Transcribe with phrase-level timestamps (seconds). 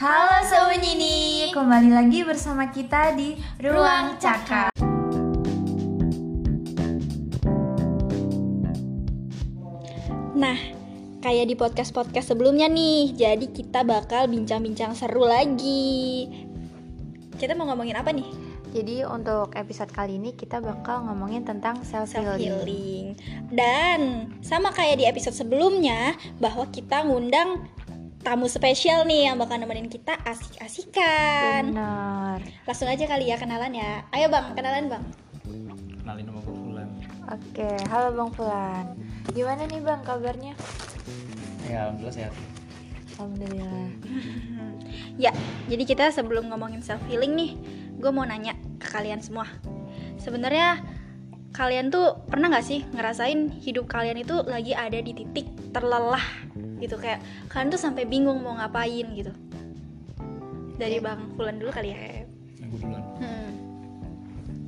[0.00, 4.72] Halo Seunyini, kembali lagi bersama kita di Ruang Cakap.
[10.32, 10.56] Nah,
[11.20, 16.32] kayak di podcast-podcast sebelumnya nih, jadi kita bakal bincang-bincang seru lagi.
[17.36, 18.48] Kita mau ngomongin apa nih?
[18.72, 22.56] Jadi untuk episode kali ini kita bakal ngomongin tentang self Self healing.
[22.56, 23.06] healing.
[23.50, 27.68] Dan sama kayak di episode sebelumnya, bahwa kita ngundang
[28.30, 31.74] tamu spesial nih yang bakal nemenin kita asik-asikan.
[31.74, 32.38] Benar.
[32.62, 34.06] Langsung aja kali ya kenalan ya.
[34.14, 35.02] Ayo bang, kenalan bang.
[35.98, 36.88] kenalin nama gue Fulan
[37.26, 38.94] Oke, halo Bang Fulan.
[39.34, 40.54] Gimana nih Bang kabarnya?
[41.66, 42.34] ya alhamdulillah sehat
[43.18, 43.90] Alhamdulillah.
[45.18, 45.34] Ya,
[45.66, 47.58] jadi kita sebelum ngomongin self healing nih,
[47.98, 49.50] gue mau nanya ke kalian semua.
[50.22, 50.78] Sebenarnya
[51.50, 56.22] kalian tuh pernah nggak sih ngerasain hidup kalian itu lagi ada di titik terlelah
[56.78, 59.32] gitu kayak kalian tuh sampai bingung mau ngapain gitu.
[60.80, 62.24] Dari Bang Fulan dulu kali ya.
[62.70, 63.50] duluan Hmm.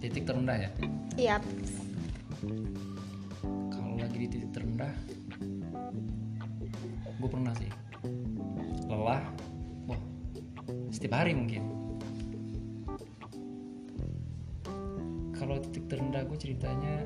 [0.02, 0.70] titik terendah ya
[1.14, 1.36] Iya.
[3.70, 4.90] kalau lagi di titik terendah
[7.16, 7.70] gue pernah sih
[8.90, 9.22] lelah
[9.86, 10.00] wah
[10.90, 11.71] setiap hari mungkin
[15.42, 17.02] kalau titik terendah gue ceritanya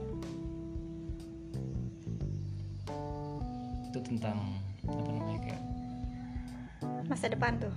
[3.87, 4.37] itu tentang
[4.85, 5.63] apa namanya kayak
[7.07, 7.73] Masa depan tuh.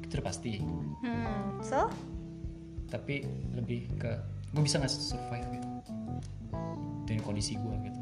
[0.00, 0.62] itu udah pasti
[1.00, 1.58] Hmm.
[1.60, 1.90] So,
[2.86, 4.10] tapi lebih ke
[4.50, 5.68] gue bisa nggak survive gitu
[7.04, 8.00] dengan kondisi gue gitu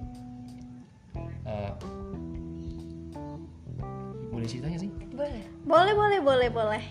[1.45, 1.73] Eh,
[4.29, 5.45] boleh ceritanya sih Boleh.
[5.65, 6.85] boleh boleh boleh boleh.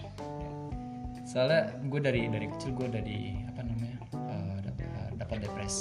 [1.23, 3.19] soalnya gue dari dari kecil gue dari
[5.27, 5.75] dapat depres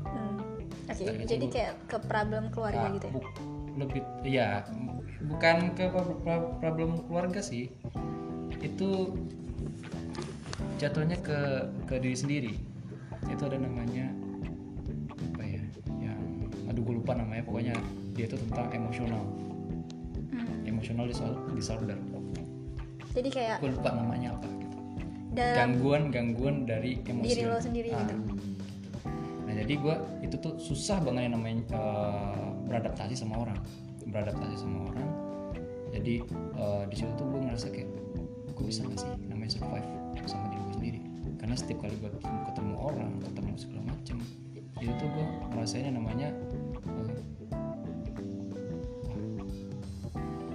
[0.00, 0.38] Hmm.
[0.86, 3.12] Oke, kecil jadi gua- kayak ke problem keluarga Ah, gitu ya.
[3.12, 3.32] bu-
[3.72, 4.48] lebih ya
[5.22, 7.70] bukan ke pro- pro- problem keluarga sih
[8.58, 8.88] itu
[10.76, 11.38] jatuhnya ke
[11.84, 12.52] ke diri sendiri
[13.24, 14.10] itu ada namanya
[15.30, 15.62] apa ya
[16.00, 16.18] yang
[16.66, 17.74] aduh gue lupa namanya pokoknya
[18.12, 19.22] dia itu tentang emosional
[20.30, 20.46] Hmm.
[20.64, 21.96] emosional disor- disorder
[23.10, 24.48] Jadi kayak gue lupa namanya apa
[25.30, 27.28] dalam gangguan gangguan dari emosi.
[27.30, 28.02] Diri lo sendiri Ah.
[28.02, 28.14] gitu.
[29.46, 33.58] nah jadi gue itu tuh susah banget yang namanya eh, beradaptasi sama orang.
[34.06, 35.08] Beradaptasi sama orang.
[35.90, 37.90] Jadi eh, di situ tuh gue ngerasa kayak
[38.54, 39.88] gue bisa gak sih namanya survive
[40.26, 41.00] sama diri gue sendiri?
[41.38, 44.16] Karena setiap kali gue ketemu orang ketemu segala macem
[44.80, 47.18] itu tuh gue ngerasain yang namanya eh,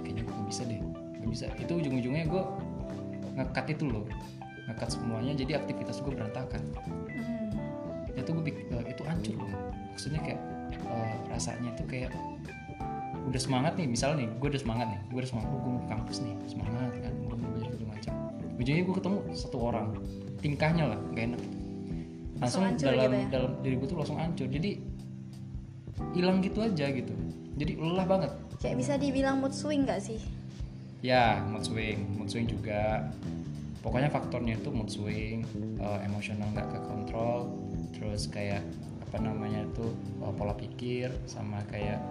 [0.04, 0.80] kayaknya gue bisa deh.
[1.20, 1.46] Gak bisa.
[1.60, 2.42] Itu ujung-ujungnya gue
[3.36, 4.08] ngekat itu loh
[4.66, 6.62] ngekat semuanya jadi aktivitas gue berantakan.
[6.74, 8.20] Hmm.
[8.20, 9.50] itu gue eh, itu hancur loh.
[9.94, 10.40] Maksudnya kayak
[10.72, 12.10] eh, rasanya itu kayak
[13.26, 15.88] udah semangat nih misalnya nih gue udah semangat nih gue udah semangat gue mau ke
[15.90, 18.12] kampus nih semangat kan gue mau belajar segala macam.
[18.56, 19.86] Ujungnya gue ketemu satu orang
[20.40, 21.42] tingkahnya lah gak enak.
[22.36, 23.26] Langsung hancur dalam gitu ya?
[23.32, 24.48] dalam diri gue tuh langsung hancur.
[24.48, 24.70] Jadi
[26.12, 27.14] hilang gitu aja gitu.
[27.56, 28.30] Jadi lelah banget.
[28.60, 30.20] Kayak bisa dibilang mood swing gak sih?
[31.04, 33.06] ya mood swing mood swing juga
[33.86, 35.46] pokoknya faktornya itu mood swing
[35.78, 37.54] eh, emosional nggak ke kontrol
[37.94, 38.66] terus kayak
[39.06, 39.86] apa namanya itu
[40.26, 42.02] eh, pola pikir sama kayak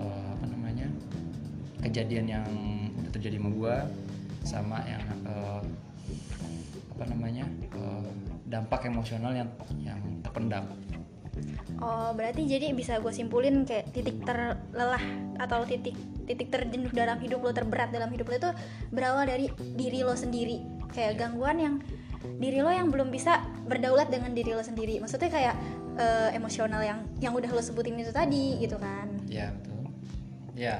[0.00, 0.88] eh, apa namanya
[1.84, 2.48] kejadian yang
[3.04, 3.76] udah terjadi sama gua
[4.48, 5.62] sama yang eh,
[6.96, 7.44] apa namanya
[7.76, 8.08] eh,
[8.48, 9.50] dampak emosional yang
[9.84, 10.64] yang terpendam.
[11.80, 15.00] Oh berarti jadi bisa gue simpulin kayak titik terlelah
[15.40, 15.96] atau titik
[16.28, 18.50] titik terjenuh dalam hidup lo terberat dalam hidup lo itu
[18.92, 19.48] berawal dari
[19.78, 21.74] diri lo sendiri kayak gangguan yang
[22.36, 25.00] diri lo yang belum bisa berdaulat dengan diri lo sendiri.
[25.00, 25.54] Maksudnya kayak
[25.96, 29.08] eh, emosional yang yang udah lo sebutin itu tadi gitu kan?
[29.26, 29.80] Ya betul.
[30.54, 30.76] Ya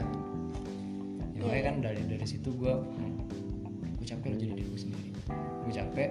[1.32, 2.68] ya makanya kan dari dari situ gue
[3.96, 5.10] gue capek lo jadi diri gue sendiri.
[5.64, 6.10] Gue capek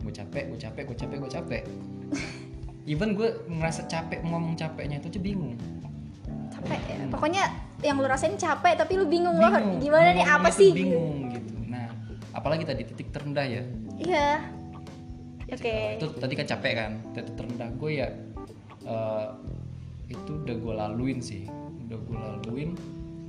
[0.00, 1.62] gue capek gue capek gue capek gue capek.
[2.92, 5.52] Even gue ngerasa capek ngomong capeknya itu aja bingung.
[6.48, 6.96] Capek ya.
[7.12, 7.44] Pokoknya
[7.84, 9.76] yang lo rasain capek tapi lo bingung, lo Bingung.
[9.78, 10.24] gimana nih?
[10.24, 10.72] Apa tuh sih?
[10.72, 11.52] bingung gitu
[12.38, 13.62] apalagi tadi titik terendah ya?
[13.98, 14.28] Iya.
[15.48, 15.66] Oke.
[15.66, 16.92] Eh, itu tadi kan capek kan?
[17.12, 18.08] Titik terendah gue ya
[18.86, 19.26] eh,
[20.08, 21.50] itu udah gue laluin sih.
[21.88, 22.70] Udah gue laluin.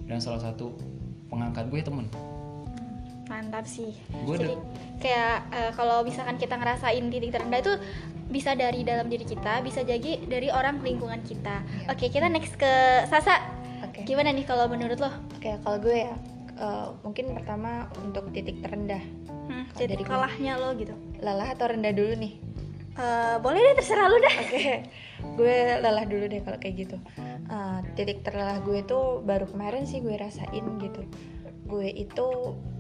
[0.06, 0.78] Dan salah satu
[1.30, 2.06] pengangkat gue temen.
[3.30, 3.94] Mantap sih.
[4.26, 4.66] Gua jadi udah-
[5.00, 7.74] kayak eh, kalau misalkan kita ngerasain titik terendah itu
[8.30, 11.66] bisa dari dalam diri kita bisa jadi dari orang lingkungan kita.
[11.90, 13.42] Oke kita next ke Sasa.
[13.80, 14.04] Oke.
[14.04, 15.10] gimana nih kalau menurut lo?
[15.40, 16.14] Oke, kalau gue ya
[16.60, 19.02] eh, mungkin pertama untuk titik terendah.
[19.50, 22.34] hmm, titik kalahnya lo gitu Lelah atau rendah dulu nih?
[23.00, 24.68] Eh, boleh deh terserah lo dah Oke,
[25.40, 26.98] gue lelah dulu deh kalau kayak gitu.
[27.48, 31.02] Eh, titik terlelah gue tuh baru kemarin sih gue rasain gitu.
[31.64, 32.28] Gue itu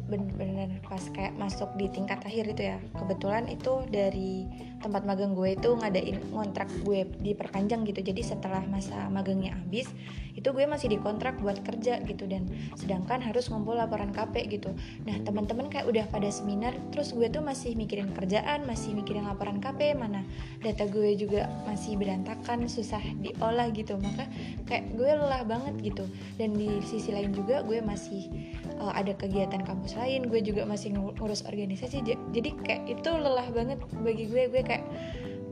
[0.09, 2.77] bener-bener pas kayak masuk di tingkat akhir itu ya.
[2.97, 4.49] Kebetulan itu dari
[4.81, 8.01] tempat magang gue itu ngadain kontrak gue diperpanjang gitu.
[8.01, 9.87] Jadi setelah masa magangnya habis
[10.33, 12.25] itu gue masih dikontrak buat kerja gitu.
[12.25, 14.73] Dan sedangkan harus ngumpul laporan KP gitu.
[15.05, 19.61] Nah teman-teman kayak udah pada seminar terus gue tuh masih mikirin kerjaan masih mikirin laporan
[19.61, 20.25] KP mana
[20.65, 24.01] data gue juga masih berantakan susah diolah gitu.
[24.01, 24.25] Maka
[24.65, 26.09] kayak gue lelah banget gitu.
[26.41, 30.95] Dan di sisi lain juga gue masih uh, ada kegiatan kampus lain gue juga masih
[30.95, 31.99] ngurus organisasi
[32.31, 34.87] jadi kayak itu lelah banget bagi gue gue kayak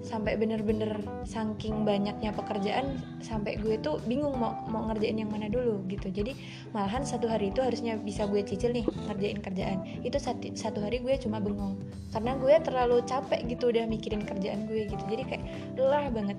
[0.07, 5.81] sampai bener-bener saking banyaknya pekerjaan sampai gue tuh bingung mau mau ngerjain yang mana dulu
[5.91, 6.07] gitu.
[6.07, 6.31] Jadi
[6.71, 9.83] malahan satu hari itu harusnya bisa gue cicil nih ngerjain kerjaan.
[10.05, 11.75] Itu satu, satu hari gue cuma bengong
[12.15, 15.03] karena gue terlalu capek gitu udah mikirin kerjaan gue gitu.
[15.11, 15.44] Jadi kayak
[15.75, 16.38] lelah banget.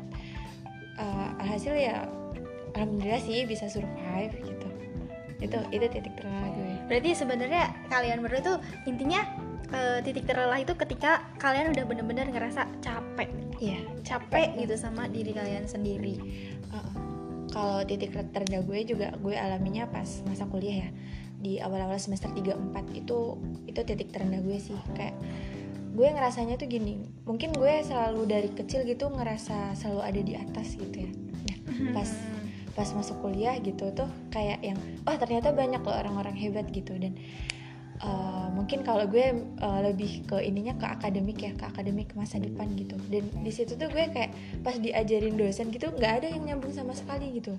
[0.99, 2.11] Uh, alhasil ya
[2.75, 4.69] alhamdulillah sih bisa survive gitu.
[5.39, 8.59] Itu itu titik terlelah gue berarti sebenarnya kalian berdua tuh
[8.89, 9.23] intinya
[9.73, 13.29] uh, titik terlelah itu ketika kalian udah bener-bener ngerasa capek.
[13.61, 13.81] Iya.
[14.05, 16.17] Capek gitu sama diri kalian sendiri.
[16.73, 16.93] Uh,
[17.53, 20.91] kalau titik terendah gue juga gue alaminya pas masa kuliah ya.
[21.39, 23.39] Di awal-awal semester 3-4 itu
[23.69, 24.79] itu titik terendah gue sih.
[24.97, 25.17] Kayak
[25.99, 30.79] gue ngerasanya tuh gini mungkin gue selalu dari kecil gitu ngerasa selalu ada di atas
[30.79, 31.11] gitu ya.
[31.11, 31.59] Nah,
[31.95, 32.11] pas
[32.79, 36.95] pas masuk kuliah gitu tuh kayak yang oh ternyata banyak loh orang-orang hebat gitu.
[36.95, 37.19] Dan
[37.99, 42.71] uh, mungkin kalau gue uh, lebih ke ininya ke akademik ya ke akademik masa depan
[42.79, 42.95] gitu.
[43.11, 44.31] Dan di situ tuh gue kayak
[44.63, 47.59] pas diajarin dosen gitu nggak ada yang nyambung sama sekali gitu.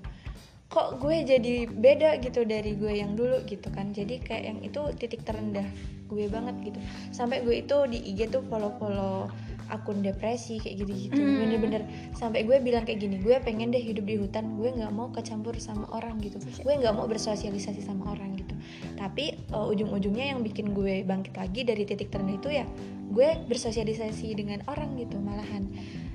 [0.72, 3.92] Kok gue jadi beda gitu dari gue yang dulu gitu kan.
[3.92, 5.68] Jadi kayak yang itu titik terendah
[6.08, 6.80] gue banget gitu.
[7.12, 9.28] Sampai gue itu di IG tuh follow follow
[9.70, 11.38] akun depresi kayak gitu gitu mm.
[11.46, 11.82] bener-bener
[12.18, 15.54] sampai gue bilang kayak gini gue pengen deh hidup di hutan gue nggak mau kecampur
[15.56, 16.36] sama orang gitu.
[16.60, 18.54] Gue nggak mau bersosialisasi sama orang gitu.
[18.98, 22.64] Tapi uh, ujung-ujungnya yang bikin gue bangkit lagi dari titik terendah itu ya
[23.10, 25.66] gue bersosialisasi dengan orang gitu malahan.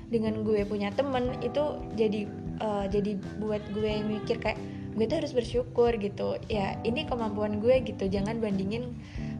[0.06, 2.30] Dengan gue punya temen itu jadi
[2.62, 4.58] uh, jadi buat gue mikir kayak
[4.96, 6.40] gue tuh harus bersyukur gitu.
[6.48, 8.06] Ya ini kemampuan gue gitu.
[8.06, 8.96] Jangan bandingin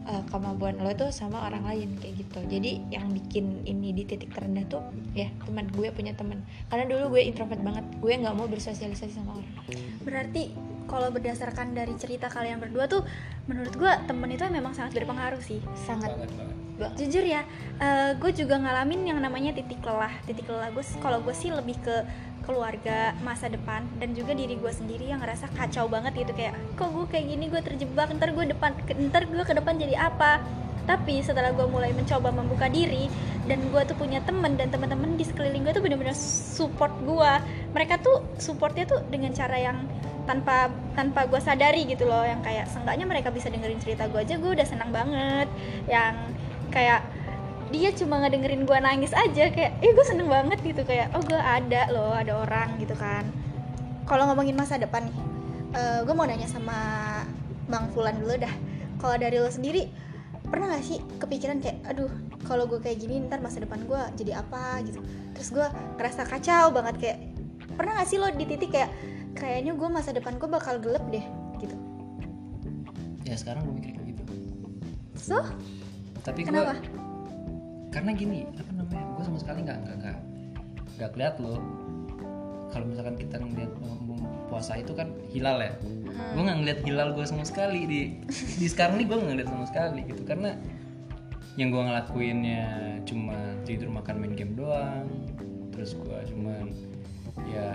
[0.07, 2.39] uh, kemampuan lo tuh sama orang lain kayak gitu.
[2.47, 4.81] Jadi yang bikin ini di titik terendah tuh
[5.13, 5.67] ya teman.
[5.75, 6.41] Gue punya teman.
[6.71, 7.85] Karena dulu gue introvert banget.
[7.99, 9.53] Gue nggak mau bersosialisasi sama orang.
[10.01, 10.55] Berarti
[10.87, 13.03] kalau berdasarkan dari cerita kalian berdua tuh
[13.51, 15.59] menurut gue temen itu memang sangat berpengaruh sih.
[15.83, 16.15] Sangat.
[16.77, 17.41] Jujur ya
[17.81, 20.13] uh, gue juga ngalamin yang namanya titik lelah.
[20.23, 21.95] Titik lelah gue kalau gue sih lebih ke
[22.47, 26.87] keluarga masa depan dan juga diri gue sendiri yang ngerasa kacau banget gitu kayak kok
[26.95, 28.71] gue kayak gini gue terjebak ntar gue depan
[29.11, 30.39] ntar gue ke depan jadi apa?
[30.87, 33.11] Tapi setelah gue mulai mencoba membuka diri
[33.43, 37.31] dan gue tuh punya temen dan teman-teman di sekeliling gue tuh bener-bener support gue
[37.75, 39.83] mereka tuh supportnya tuh dengan cara yang
[40.23, 44.39] tanpa tanpa gue sadari gitu loh yang kayak seenggaknya mereka bisa dengerin cerita gue aja
[44.39, 45.51] gue udah senang banget.
[45.91, 46.15] Yang
[46.71, 47.03] kayak
[47.71, 50.81] dia cuma ngedengerin gue nangis aja kayak eh gue seneng banget gitu.
[50.87, 53.27] Kayak oh gue ada loh ada orang gitu kan.
[54.07, 55.17] Kalau ngomongin masa depan nih
[55.75, 56.77] uh, eh, gue mau nanya sama
[57.67, 58.53] bang Fulan dulu dah.
[58.97, 60.07] Kalau dari lo sendiri
[60.47, 62.07] pernah gak sih kepikiran kayak aduh
[62.47, 64.99] kalau gue kayak gini ntar masa depan gue jadi apa gitu.
[65.35, 65.67] Terus gue
[65.99, 67.17] ngerasa kacau banget kayak
[67.75, 68.91] pernah gak sih lo di titik kayak
[69.35, 71.25] kayaknya gue masa depan gue bakal gelap deh
[71.59, 71.75] gitu.
[73.27, 74.23] Ya sekarang gue mikir kayak gitu.
[75.19, 75.43] So?
[76.23, 76.63] Tapi gue
[77.97, 80.17] karena gini apa namanya gue sama sekali nggak nggak nggak
[81.01, 81.57] nggak lihat loh
[82.69, 83.73] kalau misalkan kita ngeliat
[84.47, 85.73] puasa itu kan hilal ya.
[85.81, 86.05] Hmm.
[86.37, 88.01] gue nggak ngeliat hilal gue sama sekali di
[88.61, 90.21] di sekarang nih gue nggak ngeliat sama sekali gitu.
[90.29, 90.53] Karena
[91.57, 92.65] yang gue ngelakuinnya
[93.09, 93.33] cuma
[93.65, 95.09] tidur makan main game doang.
[95.73, 96.53] Terus gue cuma
[97.49, 97.73] ya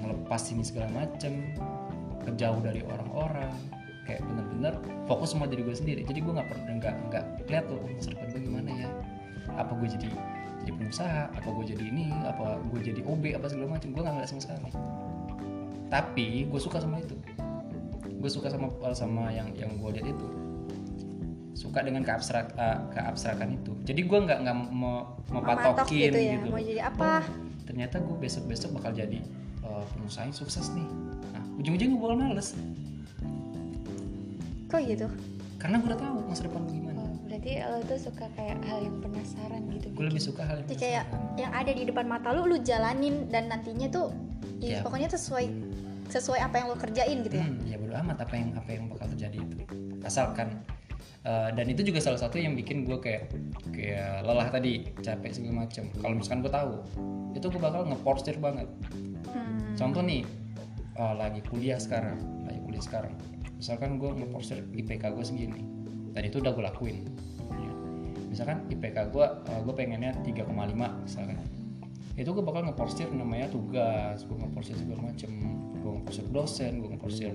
[0.00, 1.52] ngelepas ini segala macem.
[2.24, 3.52] Kejauh dari orang-orang.
[4.08, 4.74] Kayak bener-bener
[5.06, 6.02] fokus sama diri gue sendiri.
[6.08, 8.88] Jadi gue nggak pernah nggak nggak lihat tuh masa depan gue gimana ya
[9.56, 10.10] apa gue jadi
[10.62, 14.14] jadi pengusaha apa gue jadi ini apa gue jadi OB apa segala macam gue nggak
[14.14, 14.70] ngeliat sama sekali.
[15.90, 17.18] Tapi gue suka sama itu.
[18.22, 20.26] Gue suka sama sama yang yang gue lihat itu.
[21.58, 23.74] Suka dengan keabstrak uh, keabstrakan itu.
[23.82, 26.48] Jadi gue nggak nggak mau mau patokin gitu, ya, gitu.
[26.54, 27.26] mau jadi apa?
[27.26, 27.26] Oh,
[27.66, 29.18] ternyata gue besok besok bakal jadi
[29.66, 30.86] uh, pengusaha yang sukses nih.
[31.34, 32.54] Nah ujung-ujungnya gue bakal males.
[34.70, 35.06] Kok gitu?
[35.58, 36.91] Karena gue udah tahu masa depan gue gimana
[37.42, 40.86] berarti lo tuh suka kayak hal yang penasaran gitu gue lebih suka hal yang penasaran.
[40.86, 44.14] kayak yang ada di depan mata lu lu jalanin dan nantinya tuh
[44.62, 44.82] ya, yeah.
[44.86, 45.50] pokoknya sesuai
[46.06, 48.84] sesuai apa yang lo kerjain gitu ya hmm, ya bodo amat apa yang apa yang
[48.86, 49.58] bakal terjadi itu
[50.06, 50.62] asalkan
[51.26, 53.34] uh, dan itu juga salah satu yang bikin gue kayak
[53.74, 56.72] kayak lelah tadi capek segala macam kalau misalkan gue tahu
[57.34, 58.70] itu gue bakal ngeporsir banget
[59.34, 59.74] hmm.
[59.74, 60.22] contoh nih
[60.94, 63.18] uh, lagi kuliah sekarang lagi kuliah sekarang
[63.58, 65.82] misalkan gue ngeporsir IPK gue segini
[66.12, 66.96] dan itu udah gue lakuin.
[68.32, 70.48] Misalkan IPK gue gue pengennya 3,5
[71.04, 71.36] misalkan.
[72.16, 75.28] Itu gue bakal ngeporsir namanya tugas gue ngeporsir segala macem.
[75.84, 77.32] Gue ngeporsir dosen gue ngeporsir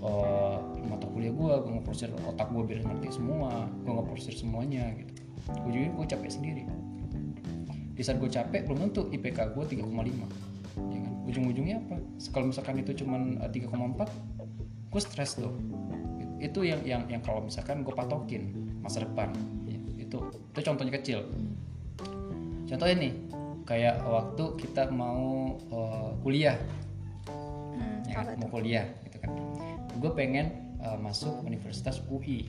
[0.00, 5.20] uh, mata kuliah gue gue ngeporsir otak gue biar ngerti semua gue ngeporsir semuanya gitu.
[5.68, 6.64] Ujungnya gue capek sendiri.
[7.92, 11.12] Di saat gue capek belum tentu IPK gue 3,5 ya kan?
[11.28, 12.00] Ujung-ujungnya apa?
[12.32, 15.52] Kalau misalkan itu cuman uh, 3,4 gue stres tuh.
[16.40, 18.48] Itu yang yang yang kalau misalkan gue patokin
[18.80, 19.34] masa depan
[20.08, 20.18] ya, itu
[20.56, 21.18] itu contohnya kecil.
[22.68, 23.12] Contohnya nih
[23.68, 26.56] kayak waktu kita mau uh, kuliah.
[27.28, 28.40] Hmm, ya kan?
[28.40, 29.30] mau kuliah gitu kan.
[30.00, 32.48] Gue pengen uh, masuk Universitas UI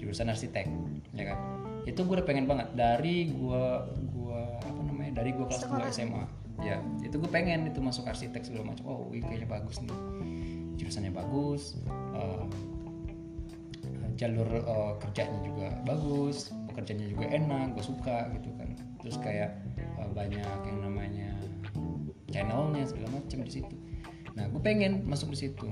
[0.00, 0.64] jurusan arsitek
[1.12, 1.38] ya kan?
[1.84, 2.72] Itu gue udah pengen banget.
[2.72, 3.64] Dari gue
[4.16, 5.92] gue apa namanya dari gue kelas 2 Sekolah.
[5.92, 6.24] SMA
[6.58, 8.84] ya itu gue pengen itu masuk arsitek segala macam.
[8.88, 9.98] Oh UI kayaknya bagus nih.
[10.78, 11.76] Jurusannya bagus
[12.16, 12.46] uh,
[14.18, 18.70] jalur uh, kerjanya juga bagus pekerjaannya juga enak gue suka gitu kan.
[19.02, 19.50] Terus kayak
[19.98, 21.34] uh, banyak yang namanya
[22.30, 23.74] channelnya segala macam di situ.
[24.38, 25.66] Nah gue pengen masuk di situ.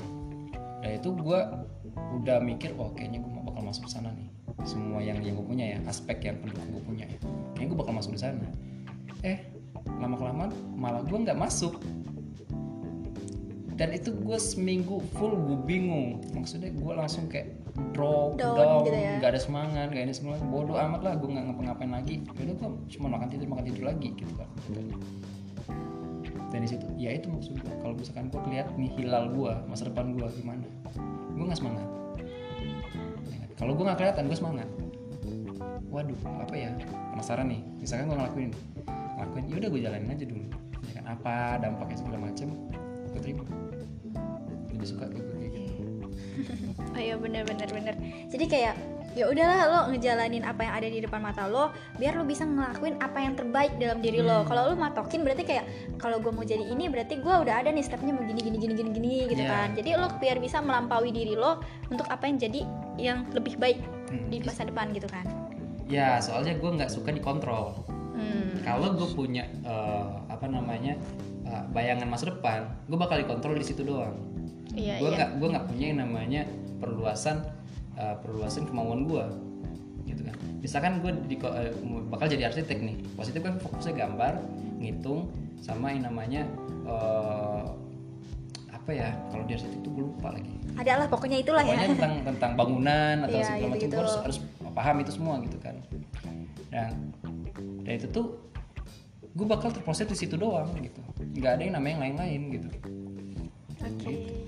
[0.83, 1.41] Dan itu gue
[1.95, 4.27] udah mikir oh kayaknya gue bakal masuk ke sana nih.
[4.67, 7.19] Semua yang yang gue punya ya aspek yang pendukung gue punya ya.
[7.55, 8.47] Kayaknya gue bakal masuk di sana.
[9.23, 9.39] Eh
[10.03, 11.79] lama kelamaan malah gue nggak masuk.
[13.79, 16.19] Dan itu gue seminggu full gue bingung.
[16.35, 17.56] Maksudnya gue langsung kayak
[17.93, 19.13] drop Down down gitu ya.
[19.21, 20.41] nggak ada semangat nggak ada semangat.
[20.49, 22.15] Bodoh amat lah gue nggak ngapa-ngapain lagi.
[22.37, 24.49] Yaudah gue cuma makan tidur makan tidur lagi gitu kan.
[26.53, 29.89] Dan di situ ya itu maksud gue kalau misalkan gue lihat nih hilal gue masa
[29.89, 30.65] depan gue gimana?
[31.37, 31.89] Gue nggak semangat.
[33.29, 34.69] Ya kalau gue nggak kelihatan gue semangat.
[35.93, 36.71] Waduh apa ya?
[37.13, 37.61] Penasaran nih.
[37.81, 38.51] Misalkan gue ngelakuin
[39.17, 40.45] ngelakuin yaudah gue jalanin aja dulu.
[40.89, 42.49] Ya kan apa dampaknya segala macem
[43.13, 43.45] gue terima.
[44.73, 45.36] Lebih suka gitu
[46.89, 47.95] Oh iya bener bener bener.
[48.29, 48.75] Jadi kayak
[49.17, 53.01] ya udahlah lo ngejalanin apa yang ada di depan mata lo biar lo bisa ngelakuin
[53.01, 54.45] apa yang terbaik dalam diri lo.
[54.45, 54.47] Hmm.
[54.47, 55.65] Kalau lo matokin berarti kayak
[55.97, 58.73] kalau gue mau jadi ini berarti gue udah ada nih stepnya mau gini gini gini
[58.73, 59.49] gini gitu Iya.
[59.49, 59.69] kan.
[59.73, 62.61] Jadi lo biar bisa melampaui diri lo untuk apa yang jadi
[62.97, 64.31] yang lebih baik Hmm.
[64.31, 65.27] di masa depan gitu kan.
[65.87, 68.59] ya soalnya gue nggak suka dikontrol Hmm.
[68.63, 70.95] kalau gue punya eh, apa namanya
[71.43, 74.15] eh, bayangan masa depan gue bakal dikontrol di situ doang
[74.75, 75.17] Iya gue iya.
[75.21, 76.43] nggak gue nggak punya yang namanya
[76.83, 77.37] perluasan
[77.95, 79.25] eh, perluasan kemauan gue
[80.07, 81.73] gitu kan misalkan gue di, eh,
[82.11, 84.33] bakal jadi arsitek nih positif kan fokusnya gambar
[84.79, 85.31] ngitung
[85.63, 86.43] sama yang namanya
[86.85, 87.65] eh,
[88.71, 91.93] apa ya kalau di arsitek itu gue lupa lagi Ada lah pokoknya itulah pokoknya ya.
[91.97, 93.95] tentang tentang bangunan atau Iya, segala macam gitu-gitu.
[93.97, 94.39] gue harus harus
[94.77, 95.77] paham itu semua gitu kan
[96.69, 96.93] dan
[97.83, 98.27] dan itu tuh
[99.37, 101.01] gue bakal terproses di situ doang gitu
[101.41, 102.69] nggak ada yang namanya yang lain-lain gitu
[103.87, 104.46] Oke.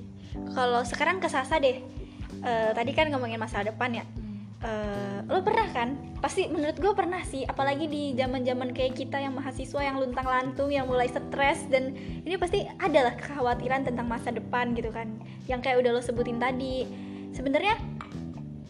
[0.54, 1.80] Kalau sekarang ke Sasa deh.
[2.38, 4.04] Eh, tadi kan ngomongin masa depan ya.
[4.58, 5.94] Eh, lo pernah kan?
[6.18, 7.46] Pasti menurut gue pernah sih.
[7.46, 12.34] Apalagi di zaman-zaman kayak kita yang mahasiswa yang luntang lantung, yang mulai stres dan ini
[12.38, 15.14] pasti adalah kekhawatiran tentang masa depan gitu kan.
[15.46, 16.86] Yang kayak udah lo sebutin tadi.
[17.34, 17.74] Sebenarnya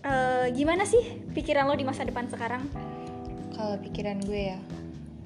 [0.04, 2.88] eh, gimana sih pikiran lo di masa depan sekarang?
[3.58, 4.58] kalau pikiran gue ya,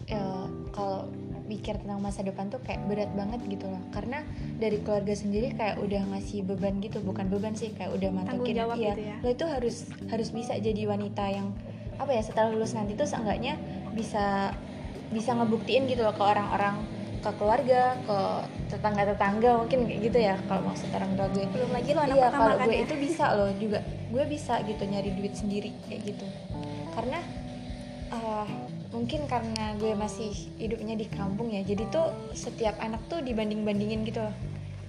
[0.08, 1.04] ya kalau
[1.52, 3.82] mikir tentang masa depan tuh kayak berat banget gitu loh.
[3.92, 4.24] Karena
[4.56, 8.64] dari keluarga sendiri kayak udah ngasih beban gitu bukan beban sih kayak udah matokin iya,
[8.72, 9.16] gitu ya.
[9.20, 9.76] lo itu harus
[10.08, 11.52] harus bisa jadi wanita yang
[12.00, 13.60] apa ya setelah lulus nanti tuh seenggaknya
[13.92, 14.56] bisa
[15.12, 16.80] bisa ngebuktiin gitu loh ke orang-orang
[17.22, 18.18] ke keluarga ke
[18.74, 21.44] tetangga-tetangga mungkin kayak gitu ya kalau maksud orang tua gue.
[21.54, 22.82] Belum lagi lo anak iya pertama kalau kan gue ya?
[22.82, 23.80] itu bisa loh juga.
[24.10, 26.26] Gue bisa gitu nyari duit sendiri kayak gitu.
[26.98, 27.20] Karena
[28.10, 28.48] ah,
[28.92, 30.30] mungkin karena gue masih
[30.60, 34.36] hidupnya di kampung ya jadi tuh setiap anak tuh dibanding bandingin gitu loh.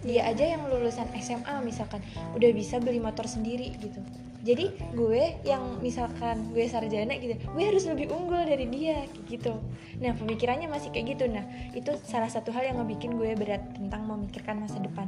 [0.04, 2.04] Dia aja yang lulusan SMA misalkan
[2.36, 4.04] udah bisa beli motor sendiri gitu.
[4.44, 9.56] Jadi gue yang misalkan gue sarjana gitu gue harus lebih unggul dari dia gitu.
[10.04, 11.32] Nah pemikirannya masih kayak gitu.
[11.32, 15.08] Nah itu salah satu hal yang ngebikin gue berat tentang memikirkan masa depan.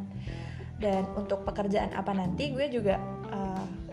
[0.80, 2.96] Dan untuk pekerjaan apa nanti gue juga
[3.28, 3.85] uh,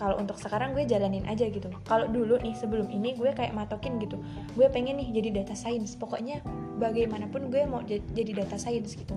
[0.00, 1.68] kalau untuk sekarang gue jalanin aja gitu.
[1.84, 4.16] Kalau dulu nih sebelum ini gue kayak matokin gitu.
[4.56, 5.92] Gue pengen nih jadi data science.
[6.00, 6.40] Pokoknya
[6.80, 9.12] bagaimanapun gue mau jadi data science gitu.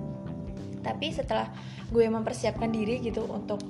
[0.84, 1.48] Tapi setelah
[1.88, 3.64] gue mempersiapkan diri gitu untuk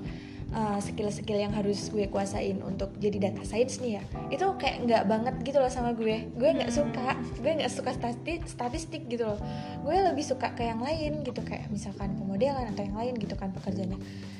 [0.53, 5.03] uh, skill-skill yang harus gue kuasain untuk jadi data science nih ya itu kayak nggak
[5.05, 6.29] banget gitu loh sama gue.
[6.34, 9.39] Gue nggak suka gue nggak suka statistik statistik gitu loh.
[9.86, 13.53] Gue lebih suka ke yang lain gitu kayak misalkan pemodelan atau yang lain gitu kan
[13.53, 14.00] pekerjaannya.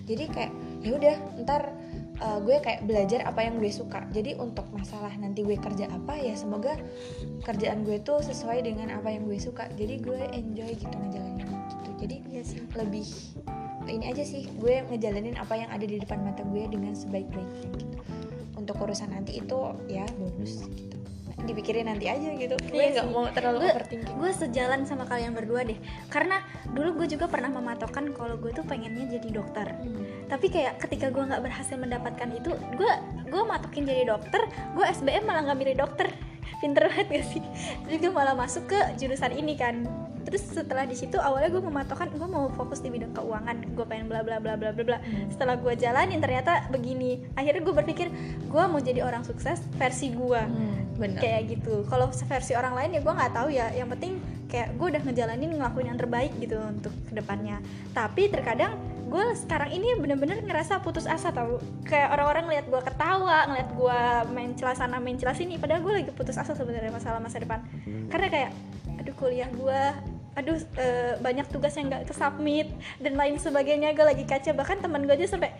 [0.10, 0.51] Jadi kayak
[0.82, 1.15] ya udah
[1.46, 1.62] ntar
[2.22, 4.05] uh, gue kayak belajar apa yang gue suka.
[4.13, 6.77] Jadi untuk masalah nanti gue kerja apa ya semoga
[7.48, 9.72] kerjaan gue tuh sesuai dengan apa yang gue suka.
[9.74, 12.60] Jadi gue enjoy gitu ngejalanin gitu jadi Iya sih.
[12.75, 13.08] lebih
[13.88, 17.98] ini aja sih gue ngejalanin apa yang ada di depan mata gue dengan sebaik-baiknya gitu.
[18.53, 20.67] Untuk urusan nanti itu ya bonus.
[20.72, 20.93] gitu
[21.40, 22.56] dipikirin nanti aja gitu.
[22.63, 24.16] Gue Iya nggak mau terlalu Gue- overthinking.
[24.16, 25.75] gue sejalan sama kalian berdua deh.
[26.08, 29.68] Karena dulu gue juga pernah mematokkan kalau gue tuh pengennya jadi dokter.
[29.74, 30.06] Hmm.
[30.24, 32.92] tapi kayak ketika gue nggak berhasil mendapatkan itu gue
[33.24, 34.42] gue matokin jadi dokter
[34.74, 36.10] gue SBM malah nggak milih dokter
[36.62, 37.44] pinter banget gak sih?
[37.88, 39.86] Jadi gue malah masuk ke jurusan ini kan.
[40.24, 43.76] Terus setelah di situ awalnya gue mematokkan gue mau fokus di bidang keuangan.
[43.76, 44.98] Gue pengen bla bla bla bla bla bla.
[45.28, 47.20] Setelah gue jalanin ternyata begini.
[47.36, 48.08] Akhirnya gue berpikir
[48.48, 51.20] gue mau jadi orang sukses versi gue Hmm, bener.
[51.20, 51.84] Kayak gitu.
[51.92, 53.68] Kalau versi orang lain ya gue nggak tahu ya.
[53.76, 54.14] Yang penting
[54.48, 57.60] kayak gue udah ngejalanin ngelakuin yang terbaik gitu untuk ke depannya.
[57.92, 58.80] Tapi terkadang
[59.13, 61.62] gue sekarang ini bener-bener ngerasa putus asa tau.
[61.86, 64.00] Kayak orang-orang ngeliat gue ketawa ngeliat gue
[64.34, 67.62] main celah sana main celah sini padahal gue lagi putus asa sebenarnya masalah masa depan.
[68.10, 68.51] Karena kayak
[68.98, 69.82] aduh kuliah gue
[70.34, 74.50] aduh eh, banyak tugas yang nggak kesubmit dan lain sebagainya gue lagi kaca.
[74.50, 75.53] Bahkan teman gue aja sampai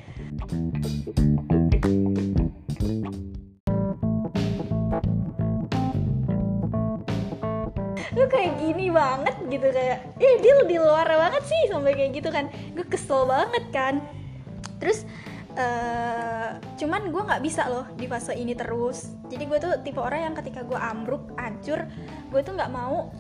[8.24, 12.30] lu kayak gini banget gitu kayak eh dia di luar banget sih sampai kayak gitu
[12.32, 12.48] kan.
[12.72, 14.00] Gue kesel banget kan.
[14.80, 15.04] Terus
[15.54, 19.12] eh cuman gue nggak bisa loh di fase ini terus.
[19.28, 21.84] Jadi gue tuh tipe orang yang ketika gue ambruk hancur
[22.32, 23.12] gue tuh nggak mau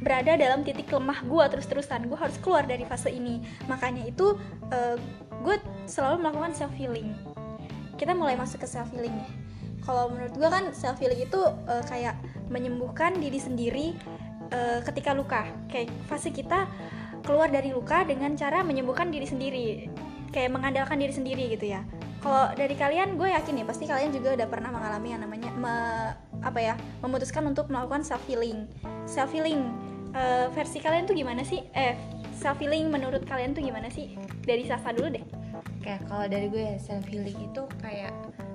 [0.00, 2.06] berada dalam titik lemah gue terus-terusan.
[2.06, 3.42] Gue harus keluar dari fase ini.
[3.66, 4.38] Makanya itu
[4.70, 4.94] eh,
[5.42, 5.58] gue
[5.90, 7.10] selalu melakukan self healing
[8.00, 9.12] kita mulai masuk ke self healing
[9.84, 12.16] kalau menurut gue kan self healing itu eh, kayak
[12.48, 13.86] menyembuhkan diri sendiri
[14.50, 15.46] eh, ketika luka.
[15.70, 16.66] Kayak fase kita
[17.24, 19.66] keluar dari luka dengan cara menyembuhkan diri sendiri.
[20.30, 21.82] Kayak mengandalkan diri sendiri gitu ya.
[22.20, 26.14] Kalau dari kalian gue yakin nih pasti kalian juga udah pernah mengalami yang namanya me-
[26.44, 28.68] apa ya memutuskan untuk melakukan self healing
[29.08, 29.72] self healing
[30.12, 31.64] eh, versi kalian tuh gimana sih?
[31.72, 31.96] Eh
[32.36, 34.16] self healing menurut kalian tuh gimana sih?
[34.44, 35.24] Dari Safa dulu deh.
[35.80, 38.49] Kayak kalau dari gue ya self healing itu kayak uh,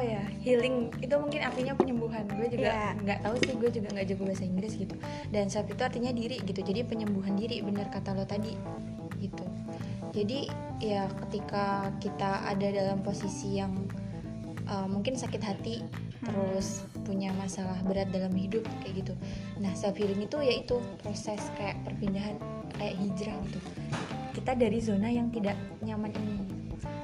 [0.00, 0.24] apa ya?
[0.40, 0.88] Healing.
[1.04, 2.24] Itu mungkin artinya penyembuhan.
[2.32, 2.56] Gue Iya.
[2.56, 2.72] juga
[3.04, 4.96] nggak tahu sih gue juga nggak jago bahasa Inggris gitu.
[5.28, 6.60] Dan self itu artinya diri gitu.
[6.64, 8.56] Jadi penyembuhan diri bener kata lo tadi
[9.20, 9.44] gitu.
[10.16, 10.48] Jadi
[10.80, 13.76] ya ketika kita ada dalam posisi yang
[14.64, 15.84] uh, mungkin sakit hati
[16.24, 19.12] terus punya masalah berat dalam hidup kayak gitu.
[19.60, 22.40] Nah self healing itu yaitu proses kayak perpindahan
[22.80, 23.60] kayak hijrah gitu.
[24.32, 26.36] Kita dari zona yang tidak nyaman ini.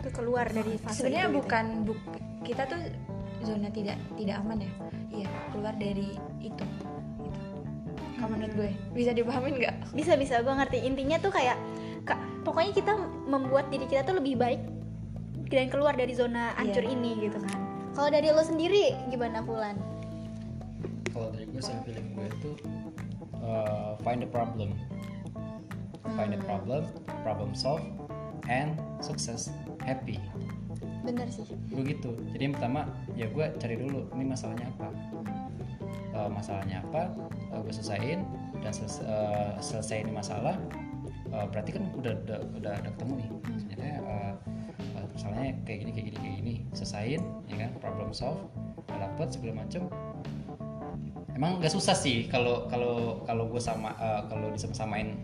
[0.01, 1.39] Ke keluar dari fase sebenarnya itu gitu.
[1.45, 2.01] bukan buk,
[2.47, 2.79] kita tuh
[3.43, 4.71] zona tidak tidak aman ya?
[5.13, 6.65] Iya keluar dari itu gitu.
[8.17, 9.75] Kamu menurut gue bisa dipahamin nggak?
[9.93, 10.41] Bisa bisa.
[10.41, 10.79] Gue ngerti.
[10.83, 11.59] Intinya tuh kayak
[12.07, 12.93] ka- pokoknya kita
[13.27, 14.63] membuat diri kita tuh lebih baik
[15.47, 16.91] dan keluar dari zona hancur Iya.
[16.91, 17.59] ini gitu kan.
[17.93, 19.77] Kalau dari lo sendiri gimana Pulan?
[21.13, 22.51] Kalau dari gue self healing gue itu
[23.41, 24.73] uh, find the problem.
[26.17, 26.87] Find the problem
[27.21, 27.83] problem solve
[28.47, 29.51] and success
[29.83, 30.23] happy
[31.07, 31.47] bener sih.
[31.71, 32.11] Gue gitu.
[32.35, 34.89] Jadi yang pertama ya gue cari dulu ini masalahnya apa?
[36.17, 37.03] Eh, masalahnya apa?
[37.55, 38.21] Eh, gue selesaiin
[38.61, 40.59] dan seles- eh, selesai ini masalah
[41.31, 43.29] eh, berarti kan udah udah udah, udah ketemu nih.
[43.71, 44.35] Ternyata eh,
[44.99, 46.55] eh, masalahnya kayak gini kayak gini kayak gini.
[46.75, 47.71] Selesaiin ya kan?
[47.79, 48.43] Problem solve
[48.91, 49.87] udah dapet segala macem.
[51.37, 55.15] Emang gak susah sih kalau kalau kalau gue sama eh, kalau disama-samain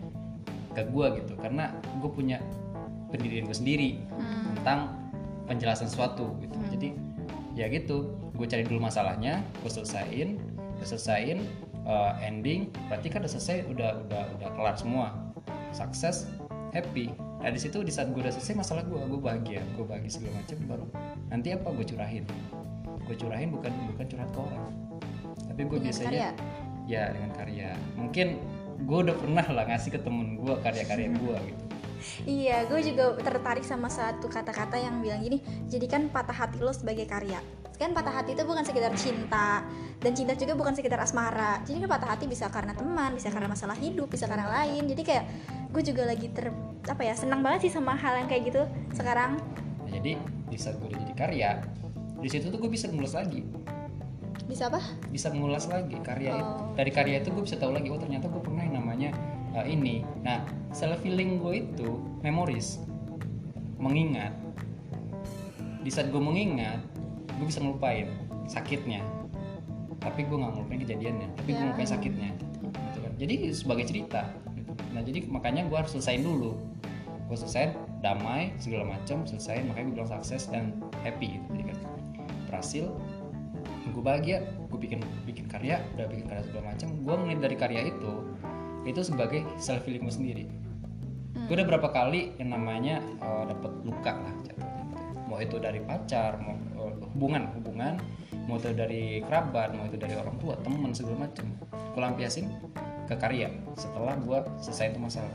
[0.71, 1.33] ke gue gitu.
[1.41, 2.39] Karena gue punya
[3.13, 4.01] pendirian gue sendiri
[4.57, 5.02] tentang
[5.45, 6.57] penjelasan sesuatu gitu.
[6.73, 6.89] Jadi
[7.53, 8.17] ya gitu.
[8.33, 10.41] Gue cari dulu masalahnya gue selesaiin
[10.79, 11.39] gue selesaiin
[11.85, 15.07] uh, ending berarti kan udah selesai udah udah udah kelar semua.
[15.73, 16.29] Sukses
[16.73, 17.13] happy.
[17.43, 20.39] Nah di situ di saat gue udah selesai masalah gue gue bahagia gue bahagia segala
[20.39, 20.85] macam baru
[21.29, 22.25] nanti apa gue curahin?
[23.03, 24.65] Gue curahin bukan bukan curhat ke orang.
[25.43, 26.31] Tapi gue biasanya karya?
[26.89, 27.69] ya dengan karya.
[27.99, 28.27] Mungkin
[28.83, 31.63] gue udah pernah lah ngasih ke temen gue karya-karya gue gitu
[32.23, 37.05] Iya, gue juga tertarik sama satu kata-kata yang bilang gini, jadikan patah hati lo sebagai
[37.05, 37.39] karya.
[37.75, 39.65] Kan patah hati itu bukan sekedar cinta,
[39.97, 41.59] dan cinta juga bukan sekedar asmara.
[41.65, 44.85] Jadi kan patah hati bisa karena teman, bisa karena masalah hidup, bisa karena lain.
[44.85, 45.25] Jadi kayak
[45.73, 46.53] gue juga lagi ter
[46.85, 48.61] apa ya senang banget sih sama hal yang kayak gitu
[48.93, 49.41] sekarang.
[49.83, 51.51] Nah, jadi di saat gue udah jadi karya
[52.21, 53.41] di situ tuh gue bisa ngulas lagi
[54.45, 54.79] Bisa apa?
[55.09, 56.71] bisa mengulas lagi karya itu Oh.
[56.77, 59.09] dari karya itu gue bisa tahu lagi oh ternyata gue pernah yang namanya
[59.53, 60.01] uh, ini.
[60.25, 61.89] Nah self healing gue itu
[62.25, 62.81] memoris
[63.77, 64.33] mengingat
[65.83, 66.79] di saat gue mengingat
[67.37, 68.07] gue bisa ngelupain
[68.47, 69.03] sakitnya.
[69.99, 71.27] Tapi gue nggak ngelupain kejadiannya.
[71.39, 71.63] Tapi gue Ya.
[71.69, 72.29] ngelupain sakitnya.
[72.63, 73.13] Gitu kan.
[73.19, 74.21] jadi sebagai cerita
[74.57, 74.71] gitu.
[74.93, 76.57] nah jadi makanya gue harus selesaiin dulu.
[77.29, 77.71] Gue selesai
[78.03, 81.45] damai segala macam selesai makanya gue bilang sukses dan happy gitu.
[81.55, 81.77] Jadi kan
[82.49, 82.85] berhasil
[83.93, 86.87] gue bahagia gue bikin bikin karya udah bikin karya segala macam.
[87.03, 88.11] Gue ngeliat dari karya itu
[88.83, 90.43] itu sebagai self healing gue sendiri
[91.47, 94.83] gue udah berapa kali yang namanya uh, dapat luka lah jatuhnya.
[95.27, 97.99] mau itu dari pacar mau eh, hubungan hubungan
[98.47, 102.47] mau itu dari kerabat mau itu dari orang tua teman segala macam gue lampiasin
[103.07, 105.31] ke karya setelah gue selesai itu masalah.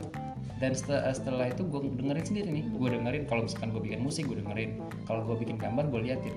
[0.59, 2.65] Dan setelah, setelah itu gue dengerin sendiri nih.
[2.75, 4.83] Gue dengerin kalau misalkan gue bikin musik gue dengerin.
[5.07, 6.35] Kalau gue bikin gambar gue liatin.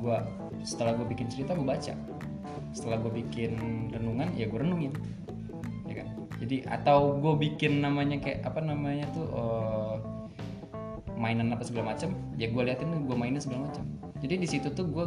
[0.00, 0.16] Gue
[0.64, 1.92] setelah gue bikin cerita gue baca.
[2.72, 3.52] Setelah gue bikin
[3.92, 4.96] renungan ya gue renungin
[6.42, 9.94] jadi atau gue bikin namanya kayak apa namanya tuh eh,
[11.14, 13.86] mainan apa segala macam ya gue liatin gue mainin segala macam
[14.18, 15.06] jadi di situ tuh gue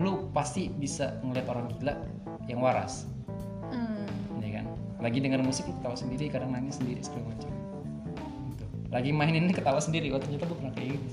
[0.00, 1.92] lu pasti bisa ngeliat orang gila
[2.48, 3.04] yang waras.
[3.68, 4.08] Hmm.
[4.40, 4.66] ya kan?
[4.96, 7.52] Lagi denger musik lu ketawa sendiri kadang nangis sendiri segala macam
[8.50, 8.64] Gitu.
[8.90, 11.08] lagi mainin ini ketawa sendiri oh ternyata gue pernah kayak gitu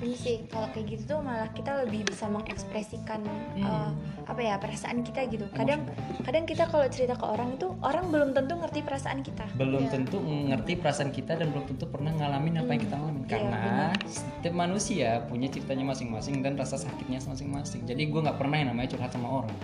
[0.00, 3.20] ini sih kalau kayak gitu tuh malah kita lebih bisa mengekspresikan
[3.52, 3.60] Hmm.
[3.60, 3.90] eh,
[4.24, 5.44] apa ya perasaan kita gitu.
[5.50, 5.84] Kadang
[6.22, 9.44] kadang kita kalau cerita ke orang itu orang belum tentu ngerti perasaan kita.
[9.54, 9.92] Belum Iya.
[9.92, 13.58] tentu mengerti perasaan kita dan belum tentu pernah ngalamin apa yang kita alamin Iya, karena
[13.60, 13.92] benar.
[14.06, 17.84] setiap manusia punya ceritanya masing-masing dan rasa sakitnya masing-masing.
[17.84, 19.56] Jadi gue nggak pernah yang namanya curhat sama orang.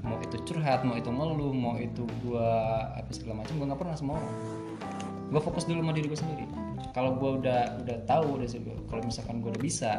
[0.00, 2.48] Mau itu curhat mau itu ngeluh mau itu gue
[2.94, 4.34] apa segala macam gue nggak pernah sama orang.
[5.28, 6.46] Gue fokus dulu sama diri gue sendiri
[6.92, 9.90] kalau gue udah udah tahu udah sih- kalau misalkan gue udah bisa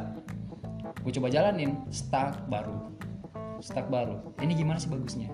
[0.99, 2.75] gue coba jalanin start baru.
[3.59, 4.19] Start baru.
[4.39, 5.29] Ini gimana sih bagusnya?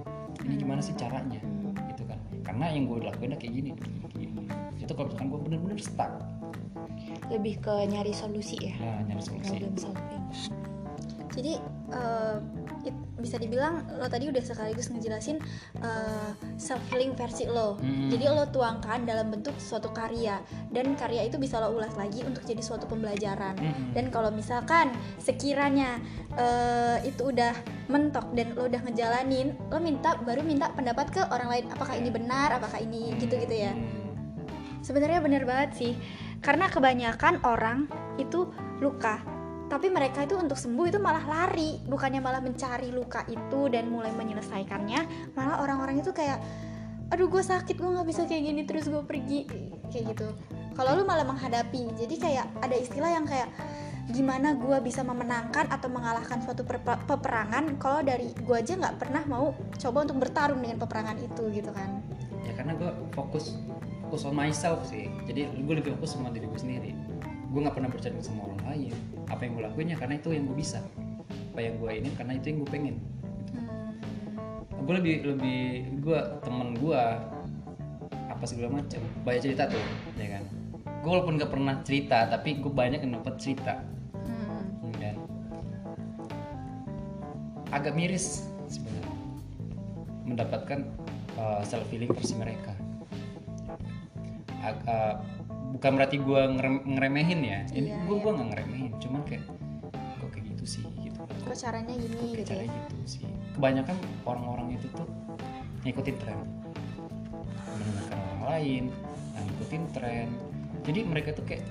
[0.46, 1.41] Ini gimana sih caranya?
[1.94, 2.20] Gitu kan.
[2.46, 4.44] Karena yang gue lakuin kayak gini, kayak gini.
[4.76, 6.13] itu kalau misalkan gue bener-bener stuck.
[7.34, 8.74] Lebih ke nyari solusi ya.
[8.78, 9.58] Nah nyari solusi.
[9.58, 10.24] Problem solving
[11.36, 11.60] Jadi
[11.91, 12.38] eh,
[12.88, 15.41] it- bisa dibilang lo tadi udah sekaligus ngejelasin
[16.62, 17.80] self healing versi lo.
[17.80, 18.12] Hmm.
[18.12, 22.45] Jadi lo tuangkan dalam bentuk suatu karya dan karya itu bisa lo ulas lagi untuk
[22.45, 23.58] jadi suatu pembelajaran.
[23.58, 23.98] Mm-mm.
[23.98, 25.98] Dan kalau misalkan sekiranya
[26.38, 27.56] eh, itu udah
[27.89, 32.10] mentok dan lo udah ngejalanin, lo minta baru minta pendapat ke orang lain apakah ini
[32.13, 33.74] benar, apakah ini gitu-gitu ya.
[33.74, 34.13] Hmm.
[34.86, 35.93] Sebenarnya benar banget sih.
[36.45, 37.89] Karena kebanyakan orang
[38.21, 39.17] itu luka.
[39.65, 44.13] Tapi mereka itu untuk sembuh itu malah lari, bukannya malah mencari luka itu dan mulai
[44.13, 45.34] menyelesaikannya.
[45.34, 46.38] Malah orang-orang itu kayak,
[47.10, 49.49] aduh gue sakit, gue nggak bisa kayak gini terus gue pergi.
[49.89, 50.28] Kayak gitu.
[50.78, 53.49] Kalau lu malah menghadapi, jadi kayak ada istilah yang kayak
[54.06, 56.62] gimana gue bisa memenangkan atau mengalahkan suatu
[57.10, 61.73] peperangan kalau dari gue aja nggak pernah mau coba untuk bertarung dengan peperangan itu gitu
[61.73, 62.06] kan.
[62.45, 63.58] Ya karena gue fokus
[64.06, 65.10] fokus on myself sih.
[65.25, 66.93] Jadi gue lebih fokus sama diri gue sendiri
[67.56, 68.94] gue nggak pernah bercerita sama orang lain.
[69.32, 70.84] Apa yang gue lakuin ya karena itu yang gue bisa.
[71.56, 72.96] Apa yang gue ini karena itu yang gue pengen.
[74.84, 75.63] Gue lebih lebih
[76.04, 77.02] gue temen gue
[78.12, 79.00] apa segala macam.
[79.24, 79.80] Banyak cerita tuh
[80.20, 80.44] ya kan?
[81.00, 83.80] Gue walaupun gak pernah cerita tapi gue banyak yang dapat cerita.
[84.12, 84.91] Hmm.
[85.00, 85.15] ya kan?
[87.72, 89.15] Agak miris sebenarnya
[90.28, 90.91] mendapatkan
[91.63, 92.76] self healing versi mereka.
[94.60, 95.24] Ag- uh,
[95.76, 96.42] bukan berarti gue
[96.88, 97.60] ngeremehin ya.
[97.76, 98.24] Ini Iya, gue iya.
[98.24, 99.44] gue nggak ngeremehin cuman kayak
[100.24, 101.20] kok kayak gitu sih gitu.
[101.20, 102.72] Kok caranya gini gitu cara ya?
[102.72, 103.22] gitu sih.
[103.60, 105.08] Kebanyakan orang-orang itu tuh
[105.84, 106.40] ngikutin tren.
[107.76, 108.84] Mendengarkan orang lain
[109.36, 110.28] ngikutin tren.
[110.88, 111.68] Jadi mereka tuh kayak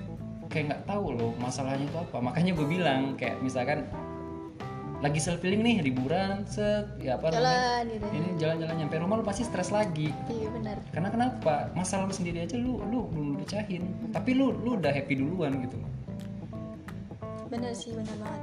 [0.53, 2.17] kayak nggak tahu loh masalahnya itu apa.
[2.21, 3.89] Makanya gue bilang kayak misalkan
[5.03, 7.43] lagi self healing nih liburan set ya apa namanya?
[7.43, 8.13] jalan gitu ya.
[8.15, 10.09] ini jalan-jalan nyampe rumah lu pasti stres lagi.
[10.31, 10.77] Iya benar.
[10.95, 11.55] Karena kenapa?
[11.75, 13.83] Masalah lu sendiri aja lu lu belum pecahin
[14.15, 15.77] tapi lu lu udah happy duluan gitu
[17.55, 18.41] benar sih benar banget.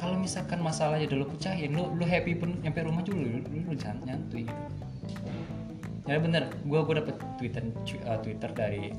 [0.00, 3.60] Kalau misalkan masalahnya udah lu pecahin lu lu happy pun nyampe rumah juga lu lu,
[3.68, 4.62] lu jangan nyantuy gitu.
[6.08, 7.62] Ya bener gue gue dapet twitter
[8.08, 8.90] uh, twitter dari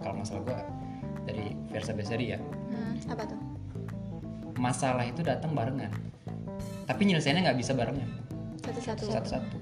[0.00, 0.58] kalau masalah gue
[1.26, 3.38] dari Versa Besari ya hmm, apa tuh
[4.56, 5.92] masalah itu datang barengan.
[6.88, 8.08] Tapi nyelesainnya nggak bisa barengan.
[8.64, 9.04] Satu-satu.
[9.08, 9.56] Satu-satu.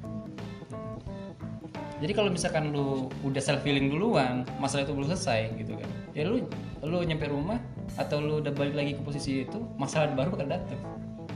[2.02, 5.90] Jadi kalau misalkan lu udah self healing duluan masalah itu belum selesai gitu kan.
[6.12, 6.44] Ya lu
[6.84, 7.56] lu nyampe rumah
[7.96, 10.80] atau lu udah balik lagi ke posisi itu masalah baru bakal datang.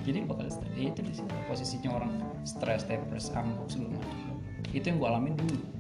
[0.03, 1.13] Jadi lu bakal stres ya itu di
[1.47, 4.37] posisinya orang stres depres ambok segala macam.
[4.75, 5.78] Itu yang gua alamin dulu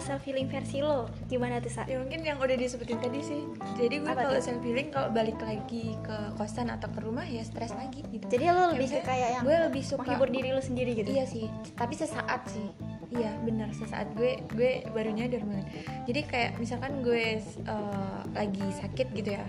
[0.00, 1.12] kalau self healing versi lo?
[1.28, 1.84] Gimana tuh sa?
[1.84, 3.44] Ya mungkin yang udah disebutin tadi sih.
[3.76, 7.76] Jadi gue kalau self healing kalau balik lagi ke kosan atau ke rumah ya stres
[7.76, 8.24] lagi gitu.
[8.32, 11.12] Jadi lo lebih misalnya kayak yang gue lebih suka menghibur diri lo sendiri gitu?
[11.12, 11.52] Iya sih.
[11.76, 12.64] Tapi sesaat sih.
[13.12, 14.16] Iya benar sesaat.
[14.16, 15.68] Gue gue baru nyadar banget.
[16.08, 19.44] Jadi kayak misalkan gue eh, lagi sakit gitu ya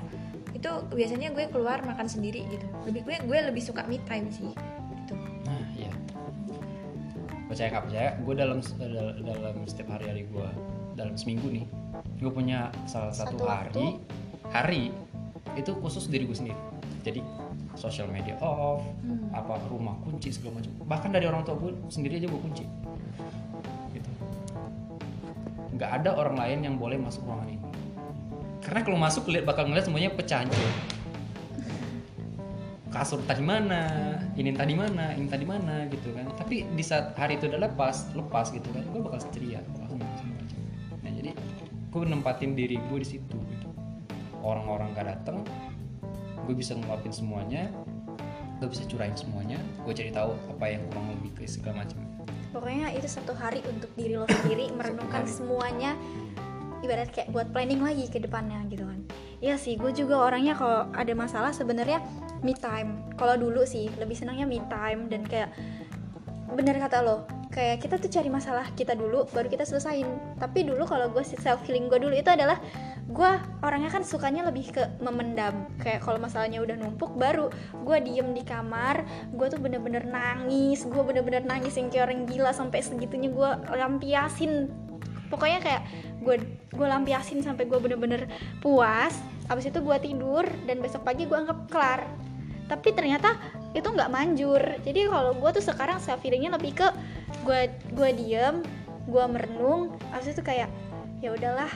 [0.51, 2.67] itu biasanya gue keluar makan sendiri gitu.
[2.83, 4.51] Lebih gue gue lebih suka me time sih
[7.51, 8.09] percaya nggak percaya?
[8.17, 10.47] Gue dalam dal- dalam setiap hari hari gue
[10.95, 11.65] dalam seminggu nih
[12.17, 13.83] gue punya salah satu, Satu waktu.
[13.83, 13.87] hari
[14.49, 14.81] hari
[15.59, 16.59] itu khusus diri gue sendiri.
[17.01, 17.19] Jadi
[17.73, 19.27] sosial media off Hmm.
[19.31, 20.71] apa rumah kunci segala macam.
[20.85, 22.63] Bahkan dari orang tua gue sendiri aja gue kunci.
[23.91, 24.11] Gitu.
[25.73, 27.59] Nggak ada orang lain yang boleh masuk ruangan ini.
[28.61, 30.61] Karena kalau masuk lihat bakal ngeliat semuanya pecah hancur
[32.91, 36.27] kasur tadi mana ini tadi mana ini tadi mana gitu kan.
[36.35, 39.63] Tapi di saat hari itu udah lepas lepas gitu kan gue bakal ceria
[41.01, 41.31] nah jadi
[41.91, 43.67] gue nempatin diri gue di situ gitu.
[44.45, 45.41] orang-orang gak datang
[46.45, 47.69] gue bisa ngeluapin semuanya
[48.61, 51.97] gue bisa curahin semuanya gue cari tahu apa yang kurang lebih ke segala macam.
[52.51, 55.95] Pokoknya itu satu hari untuk diri lo sendiri merenungkan semuanya
[56.81, 58.99] ibarat kayak buat planning lagi ke depannya gitu kan.
[59.41, 62.01] Iya sih gue juga orangnya kalau ada masalah sebenarnya
[62.45, 63.01] me time.
[63.17, 65.53] Kalau dulu sih lebih senangnya me time dan kayak
[66.51, 70.07] bener kata lo kayak kita tuh cari masalah kita dulu baru kita selesain.
[70.39, 72.57] Tapi dulu kalau gue self healing gue dulu itu adalah
[73.11, 75.67] gue orangnya kan sukanya lebih ke memendam.
[75.83, 77.51] Kayak kalau masalahnya udah numpuk baru
[77.83, 79.03] gue diem di kamar
[79.35, 80.87] gue tuh bener-bener nangis.
[80.87, 84.71] Gue bener-bener nangis yang kayak orang gila sampai segitunya gue lampiasin.
[85.27, 85.83] Pokoknya kayak
[86.21, 86.35] gue
[86.71, 88.29] gue lampiasin sampai gue bener-bener
[88.61, 89.17] puas.
[89.49, 92.01] Habis itu gue tidur dan besok pagi gue anggap kelar.
[92.69, 93.35] Tapi ternyata
[93.75, 94.61] itu nggak manjur.
[94.85, 96.87] Jadi kalau gue tuh sekarang self healingnya lebih ke
[97.43, 98.61] gue gue diem
[99.09, 99.97] gue merenung.
[100.13, 100.69] Habis itu kayak
[101.19, 101.71] ya udahlah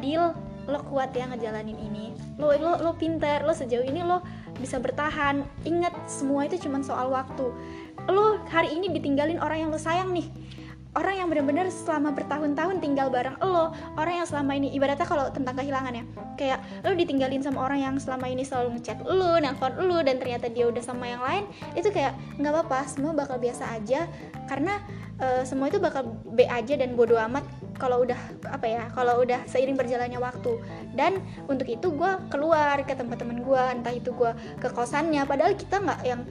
[0.00, 0.32] deal.
[0.66, 2.10] Lo kuat ya ngejalanin ini.
[2.38, 3.42] Lo lo lo pinter.
[3.46, 4.22] Lo sejauh ini lo
[4.58, 5.46] bisa bertahan.
[5.66, 7.54] Ingat semua itu cuma soal waktu.
[8.06, 10.26] Lo hari ini ditinggalin orang yang lo sayang nih
[10.96, 15.54] orang yang benar-benar selama bertahun-tahun tinggal bareng lo orang yang selama ini ibaratnya kalau tentang
[15.60, 16.04] kehilangan ya
[16.40, 20.48] kayak lo ditinggalin sama orang yang selama ini selalu ngechat lo nelpon lo dan ternyata
[20.48, 21.44] dia udah sama yang lain
[21.76, 24.08] itu kayak nggak apa-apa semua bakal biasa aja.
[24.48, 24.80] Karena
[25.20, 27.44] eh, semua itu bakal be aja dan bodo amat
[27.76, 28.16] kalau udah
[28.48, 30.56] apa ya kalau udah seiring berjalannya waktu.
[30.96, 34.32] Dan untuk itu gue keluar ke tempat teman gue entah itu gue
[34.62, 36.22] ke kosannya padahal kita nggak yang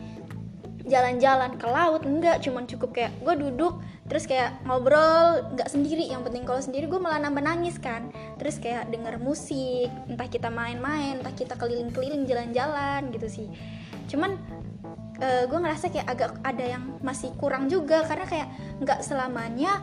[0.86, 6.22] jalan-jalan ke laut enggak cuman cukup kayak gue duduk terus kayak ngobrol nggak sendiri yang
[6.22, 8.14] penting kalau sendiri gue malah nambah nangis kan.
[8.38, 13.48] Terus kayak denger musik entah kita main-main entah kita keliling-keliling jalan-jalan gitu sih.
[14.06, 14.38] Cuman
[15.16, 18.48] gue ngerasa kayak agak ada yang masih kurang juga karena kayak
[18.84, 19.80] nggak selamanya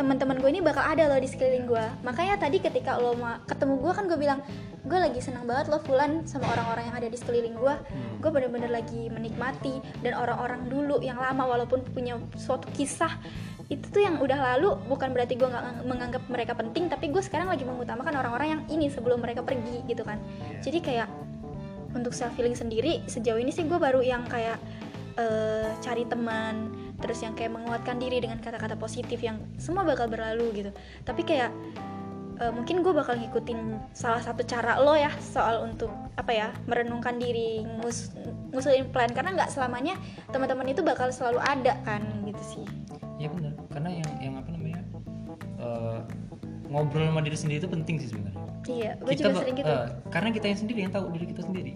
[0.00, 3.12] teman-teman gue ini bakal ada loh di sekeliling gue makanya tadi ketika lo
[3.44, 4.40] ketemu gue kan gue bilang
[4.88, 7.74] gue lagi senang banget lo Fulan sama orang-orang yang ada di sekeliling gue
[8.24, 13.12] gue bener-bener lagi menikmati dan orang-orang dulu yang lama walaupun punya suatu kisah
[13.70, 17.52] itu tuh yang udah lalu bukan berarti gue nggak menganggap mereka penting tapi gue sekarang
[17.52, 20.18] lagi mengutamakan orang-orang yang ini sebelum mereka pergi gitu kan.
[20.58, 21.06] Jadi kayak
[21.94, 24.58] untuk self healing sendiri sejauh ini sih gue baru yang kayak
[25.14, 30.64] eh, cari teman terus yang kayak menguatkan diri dengan kata-kata positif yang semua bakal berlalu
[30.64, 30.70] gitu.
[31.02, 31.50] Tapi kayak
[32.38, 37.16] eh, mungkin gue bakal ngikutin salah satu cara lo ya soal untuk apa ya merenungkan
[37.16, 38.12] diri ngus
[38.52, 39.10] ngusulin plan.
[39.10, 39.96] Karena nggak selamanya
[40.30, 42.64] teman-teman itu bakal selalu ada kan gitu sih.
[43.20, 44.80] Ya benar karena yang yang apa namanya
[45.60, 46.00] eh,
[46.70, 48.40] ngobrol sama diri sendiri itu penting sih sebenarnya.
[48.68, 49.72] Iya gue juga sering gitu.
[49.72, 51.72] eh, karena kita yang sendiri yang tahu diri kita sendiri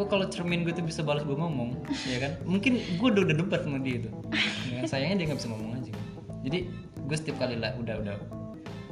[0.00, 1.76] gue kalau cermin gue tuh bisa balas gue ngomong
[2.08, 2.32] ya kan?
[2.48, 4.12] Mungkin gue udah udah debat sama dia tuh
[4.72, 5.92] ya, sayangnya dia nggak bisa ngomong aja.
[6.40, 6.58] Jadi
[7.04, 8.16] gue setiap kali lah udah udah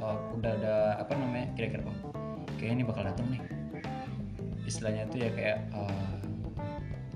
[0.05, 1.97] oh, udah udah apa namanya kira-kira oh
[2.61, 3.41] kayaknya ini bakal datang nih.
[4.69, 6.17] Istilahnya tuh ya kayak eh,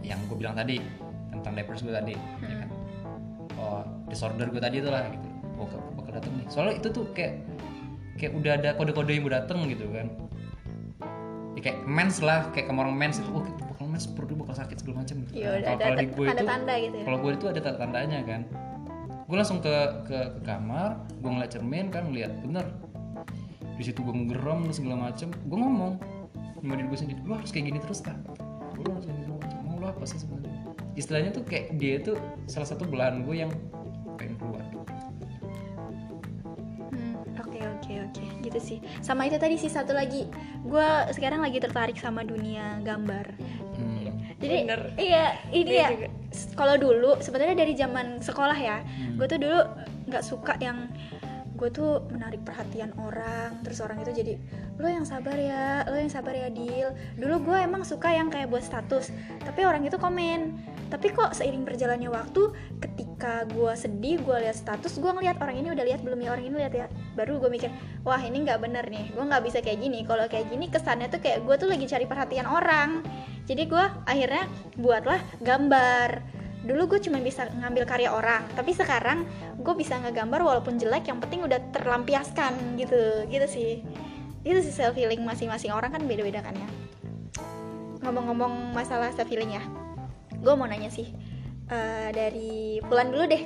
[0.02, 0.82] yang gue bilang tadi
[1.30, 2.18] tentang diapers gue tadi
[2.50, 2.70] ya kan?
[3.62, 5.28] Oh disorder gue tadi tuh lah gitu.
[5.62, 6.46] Oh bakal- datang nih?
[6.50, 7.42] Soalnya itu tuh kayak
[8.22, 10.10] kayak udah ada kode-kode yang mau datang gitu kan.
[11.58, 13.46] Ya kayak mens lah kayak orang mens itu oh
[13.94, 15.32] mens perut gue bakal sakit segala macam gitu.
[15.38, 17.04] Iya, Nah, kalau- ada di gue itu tanda-tanda gitu ya.
[17.06, 18.42] kalau gue itu ada tanda tandanya kan.
[19.24, 22.66] Gue langsung ke, ke ke kamar gue ngeliat cermin kan ngeliat bener.
[23.74, 25.94] Di situ gue ngegeram dan segala macem gue ngomong
[26.56, 28.18] sama diri gue sendiri lu harus kayak gini terus kan
[28.74, 30.58] lu harus kayak gini terus mau lu apa sih sebenarnya?
[30.94, 33.52] Istilahnya tuh kayak dia tuh salah satu belahan gue yang
[34.16, 34.62] pengen keluar.
[36.94, 38.24] Hmm, oke oke oke.
[38.42, 38.78] Gitu sih.
[39.00, 40.30] Sama itu tadi sih satu lagi.
[40.62, 43.34] Gue sekarang lagi tertarik sama dunia gambar.
[44.44, 44.82] Jadi Bener.
[45.00, 45.26] iya
[45.56, 45.88] ini Gue ya
[46.60, 49.16] kalau dulu sebenarnya dari zaman sekolah ya Hmm.
[49.16, 49.60] gue tuh dulu
[50.12, 50.92] nggak suka yang
[51.54, 54.34] gue tuh menarik perhatian orang terus orang itu jadi
[54.82, 58.50] lo yang sabar ya lo yang sabar ya deal dulu gue emang suka yang kayak
[58.50, 59.14] buat status
[59.48, 60.60] tapi orang itu komen.
[60.94, 65.74] Tapi kok seiring berjalannya waktu ketika gue sedih gue lihat status gue ngeliat orang ini
[65.74, 66.86] udah lihat belum ya orang ini lihat ya.
[67.18, 67.74] Baru gue mikir
[68.06, 70.06] wah ini nggak bener nih gue nggak bisa kayak gini.
[70.06, 73.02] Kalau kayak gini kesannya tuh kayak gue tuh lagi cari perhatian orang
[73.44, 74.48] jadi gue akhirnya
[74.80, 76.24] buatlah gambar.
[76.64, 79.28] Dulu gue cuma bisa ngambil karya orang tapi sekarang
[79.60, 83.28] gue bisa ngegambar walaupun jelek yang penting udah terlampiaskan gitu.
[83.28, 83.72] Gitu sih.
[84.48, 86.70] Itu sih self healing masing-masing orang kan beda-beda kan ya.
[88.04, 89.64] Ngomong-ngomong masalah self healing ya
[90.44, 91.08] gue mau nanya sih
[91.72, 93.44] eh, dari Fulan dulu deh.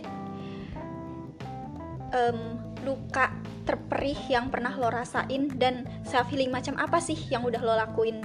[2.07, 2.39] Em,
[2.81, 3.35] luka
[3.67, 8.23] terperih yang pernah lo rasain dan self healing macam apa sih yang udah lo lakuin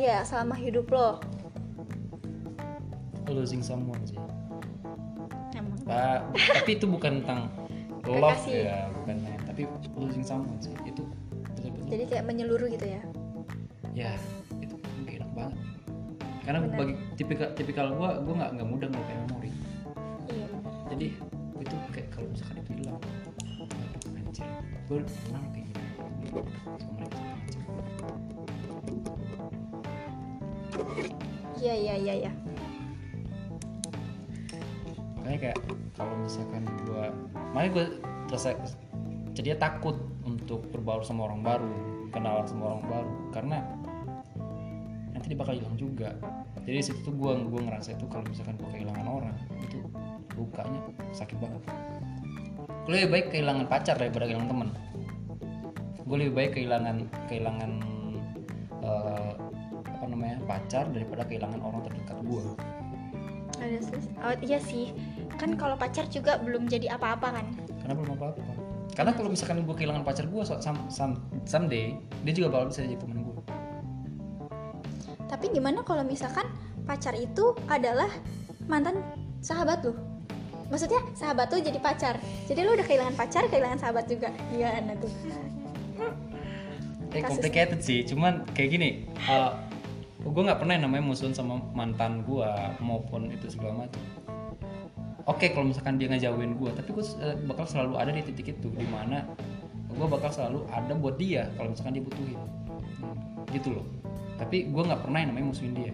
[0.00, 1.20] ya selama hidup lo.
[3.28, 4.18] Losing someone sih.
[5.54, 5.76] Emang.
[6.34, 7.52] Tapi itu bukan tentang
[8.08, 8.64] love Kekasih.
[8.64, 9.62] ya bukan tapi
[9.94, 11.04] losing someone sih itu
[11.52, 11.88] betul-betul.
[11.92, 13.00] Jadi kayak menyeluruh gitu ya?
[13.92, 14.10] Ya
[14.58, 15.58] itu gak enak banget.
[16.40, 16.76] Karena Benar.
[16.80, 19.50] bagi tipikal tipikal gue gue nggak nggak mudah ngelupain memori.
[20.32, 20.46] Iya.
[20.90, 21.06] Jadi
[21.60, 22.98] itu kayak kalau misalkan itu hilang
[24.16, 24.46] anjir
[24.88, 26.40] gue pernah kayak gitu.
[31.60, 32.32] Iya iya iya iya.
[35.20, 35.58] Makanya kayak
[35.94, 37.04] kalau misalkan gue
[37.52, 37.86] makanya gue
[38.32, 38.56] rasa
[39.36, 41.72] jadi takut untuk berbaur sama orang baru
[42.10, 43.58] kenalan sama orang baru karena
[45.14, 46.16] nanti dia bakal hilang juga.
[46.64, 49.78] Jadi di situ tuh gue gue ngerasa itu kalau misalkan gue kehilangan orang itu
[50.34, 50.80] lukanya
[51.12, 51.62] sakit banget.
[52.88, 54.70] Gue lebih baik kehilangan pacar daripada kehilangan temen
[56.10, 57.99] gue lebih baik kehilangan kehilangan eh,
[60.50, 62.42] pacar daripada kehilangan orang terdekat gue
[63.60, 64.90] ada sih oh, iya sih.
[65.36, 67.46] Kan kalau pacar juga belum jadi apa-apa kan?
[67.84, 68.60] Karena belum apa apa
[68.94, 71.94] karena kalau misalkan gue kehilangan pacar gue so, some, some- someday
[72.26, 73.36] dia juga bakal bisa jadi temen gue
[75.30, 76.44] tapi gimana kalau misalkan
[76.84, 78.10] pacar itu adalah
[78.66, 78.98] mantan
[79.40, 79.94] sahabat lo
[80.70, 82.14] maksudnya sahabat tuh jadi pacar.
[82.46, 84.30] Jadi lo udah kehilangan pacar kehilangan sahabat juga.
[84.54, 85.10] Gimana tuh?
[87.10, 88.06] Eh complicated sih.
[88.06, 89.10] Cuman kayak gini
[90.20, 92.50] gue nggak pernah yang namanya musuhan sama mantan gue
[92.84, 94.02] maupun itu segala macam.
[95.24, 97.04] Oke kalau misalkan dia ngejauhin gue tapi gue
[97.48, 99.24] bakal selalu ada di titik itu di mana
[99.88, 102.40] gue bakal selalu ada buat dia kalau misalkan dia butuhin.
[103.48, 103.86] Gitu loh.
[104.36, 105.92] Tapi gue nggak pernah yang namanya musuhin dia.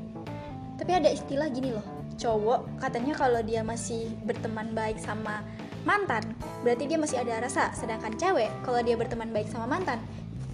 [0.77, 1.87] Tapi ada istilah gini loh
[2.17, 5.45] cowok katanya kalau dia masih berteman baik sama
[5.85, 6.25] mantan
[6.67, 7.71] berarti dia masih ada rasa.
[7.79, 10.03] Sedangkan cewek kalau dia berteman baik sama mantan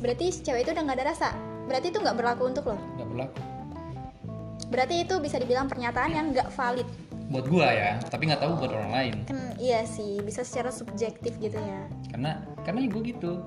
[0.05, 1.29] berarti si cewek itu udah nggak ada rasa.
[1.65, 2.77] Berarti itu nggak berlaku untuk lo?
[3.01, 3.52] Nggak berlaku
[4.73, 6.89] berarti itu bisa dibilang pernyataan yang nggak valid.
[7.29, 9.15] Buat gue ya tapi nggak tahu buat orang lain.
[9.29, 11.81] Kan iya sih bisa secara subjektif gitu ya.
[12.09, 13.45] Karena karena gue gitu.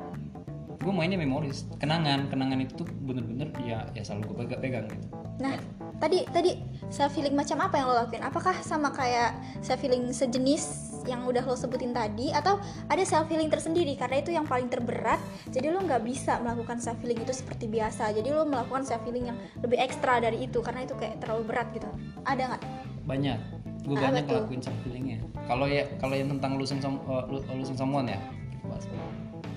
[0.78, 1.66] Gue mainnya memoris.
[1.82, 5.08] Kenangan kenangan itu tuh bener-bener ya ya selalu gue pegang, pegang gitu.
[5.42, 5.58] Nah
[5.98, 6.62] tadi tadi
[6.94, 8.22] self healing macam apa yang lo lakuin?
[8.22, 9.34] Apakah sama kayak
[9.66, 12.58] self healing sejenis yang udah lo sebutin tadi atau
[12.89, 15.22] ada self healing tersendiri karena itu yang paling terberat.
[15.50, 18.12] Jadi lo nggak bisa melakukan self healing itu seperti biasa.
[18.12, 21.68] Jadi lo melakukan self healing yang lebih ekstra dari itu karena itu kayak terlalu berat
[21.74, 21.88] gitu.
[22.26, 22.62] Ada nggak?
[23.06, 23.39] Banyak.
[23.86, 27.78] Gue banyak ngelakuin self healingnya kalau ya kalau yang tentang losing some, uh, lo- losing
[27.78, 28.18] someone ya.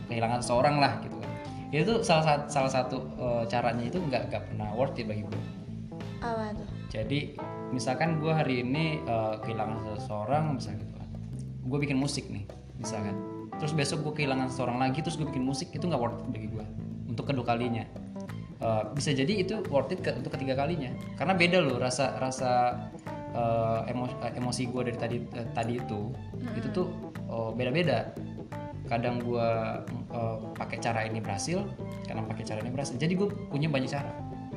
[0.09, 1.31] Kehilangan seorang lah gitu kan.
[1.73, 5.25] Itu tuh salah satu salah satu uh, caranya itu nggak nggak pernah worth it bagi
[5.25, 5.59] gue
[6.19, 6.69] apa tuh?
[6.91, 7.39] Jadi
[7.71, 10.98] misalkan gue hari ini uh, kehilangan seseorang misalnya gitu
[11.69, 12.49] gue bikin musik nih
[12.81, 13.15] misalkan.
[13.59, 16.49] Terus besok gue kehilangan seseorang lagi terus gue bikin musik itu nggak worth it bagi
[16.49, 16.65] gue
[17.11, 17.85] untuk kedua kalinya.
[18.59, 20.91] Uh, bisa jadi itu worth it ke- untuk ketiga kalinya.
[21.15, 22.51] Karena beda loh rasa rasa
[23.35, 26.11] uh, emo- uh, emosi gue dari tadi uh, tadi itu
[26.55, 26.87] itu tuh
[27.31, 28.15] uh, beda-beda.
[28.89, 29.49] Kadang gue
[30.17, 31.61] uh, pakai cara ini berhasil
[32.09, 32.97] kadang pakai cara ini berhasil.
[32.97, 34.11] Jadi gue punya banyak cara.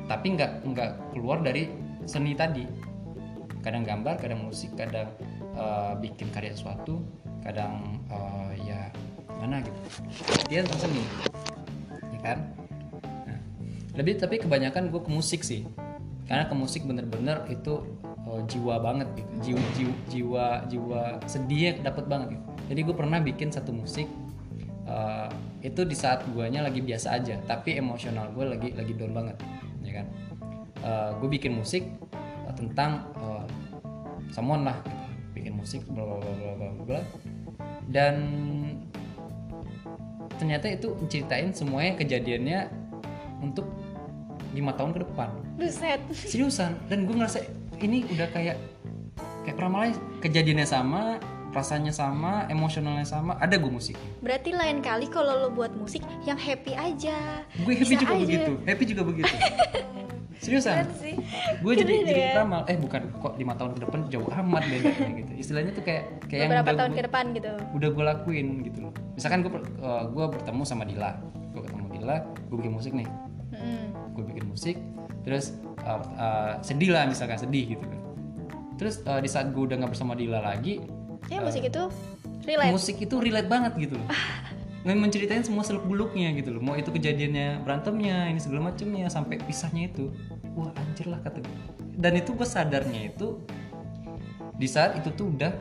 [0.06, 1.70] Tapi nggak nggak keluar dari
[2.06, 2.66] seni tadi.
[3.62, 5.14] Kadang gambar kadang musik kadang
[5.56, 7.02] uh, bikin karya sesuatu
[7.42, 8.88] kadang uh, ya
[9.42, 9.78] mana gitu.
[10.46, 11.02] Dia tentang seni
[12.14, 12.38] ya kan?
[13.26, 13.40] Nah,
[13.98, 15.66] lebih tapi kebanyakan gue ke musik sih.
[16.30, 17.82] Karena ke musik bener-bener itu
[18.24, 19.32] uh, jiwa banget gitu.
[19.50, 22.44] Jiwa jiwa jiwa, jiwa sedihnya dapet banget gitu.
[22.72, 24.06] Jadi gue pernah bikin satu musik
[24.86, 25.28] uh,
[25.60, 29.36] itu di saat guanya lagi biasa aja tapi emosional gue lagi lagi down banget
[29.82, 30.06] ya kan?
[31.18, 31.86] Gue bikin musik
[32.46, 33.46] uh, tentang uh,
[34.30, 35.01] someone lah gitu.
[35.32, 37.00] Bikin musik bla bla bla bla bla
[37.88, 38.16] dan
[40.40, 42.60] ternyata itu ceritain semuanya kejadiannya
[43.42, 43.66] untuk
[44.52, 45.28] lima tahun ke depan.
[45.56, 46.00] Buset.
[46.12, 46.76] Seriusan.
[46.86, 47.40] Dan gue ngerasa
[47.80, 48.56] ini udah kayak
[49.42, 49.90] kayak Pramala
[50.22, 51.18] kejadiannya sama
[51.52, 53.92] rasanya sama emosionalnya sama ada gue musik
[54.24, 57.44] berarti lain kali kalau lo buat musik yang happy aja.
[57.60, 58.22] Gue happy Bisa juga aja.
[58.24, 58.52] begitu.
[58.64, 59.34] Happy juga begitu
[60.42, 60.84] seriusan?
[60.98, 61.14] Sih.
[61.62, 62.22] gue jadi jadi.
[62.34, 63.02] Pramal eh bukan.
[63.22, 64.90] Kok lima tahun ke depan jauh amat beda
[65.22, 65.32] gitu.
[65.38, 67.52] Istilahnya tuh kayak kayak yang beberapa udah tahun gua- ke depan gitu.
[67.78, 68.92] udah gue lakuin gitu loh.
[69.14, 69.50] Misalkan gue
[70.10, 71.10] gue bertemu sama Dila.
[71.54, 73.08] Gue ketemu Dila gue bikin musik nih.
[73.52, 73.86] Mm.
[74.16, 74.76] gue bikin musik
[75.22, 78.00] terus uh, uh, sedih lah misalkan sedih gitu kan.
[78.80, 80.82] Terus uh, di saat gue udah nggak bersama Dila lagi
[81.30, 81.82] ya musik itu
[82.42, 82.72] relate.
[82.74, 84.08] musik itu relate banget gitu loh.
[84.82, 86.58] Nggak menceritain semua seluk beluknya gitu loh.
[86.58, 90.10] Mau itu kejadiannya berantemnya ini segala macemnya sampai pisahnya itu
[90.56, 91.58] wah anjir lah kata gue
[91.96, 93.40] dan itu gue sadarnya itu
[94.56, 95.52] di saat itu tuh udah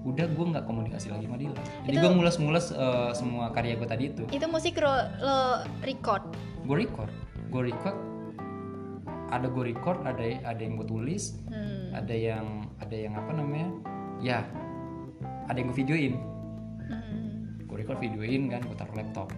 [0.00, 1.52] udah gue nggak komunikasi lagi sama dia.
[1.84, 4.24] Jadi gue ngulas-ngulas eh, semua karya gue tadi itu.
[4.32, 5.36] Itu musik lo, lo
[5.84, 6.24] record?
[6.64, 7.12] Gue record.
[7.52, 7.96] Gue record.
[9.30, 11.94] Ada gue record ada ada yang gue tulis Hmm.
[11.94, 13.68] ada yang ada yang apa namanya?
[14.24, 14.48] Ya
[15.46, 16.14] ada yang gue videoin.
[16.90, 17.60] Hmm.
[17.70, 19.30] gue record videoin kan gue taruh laptop.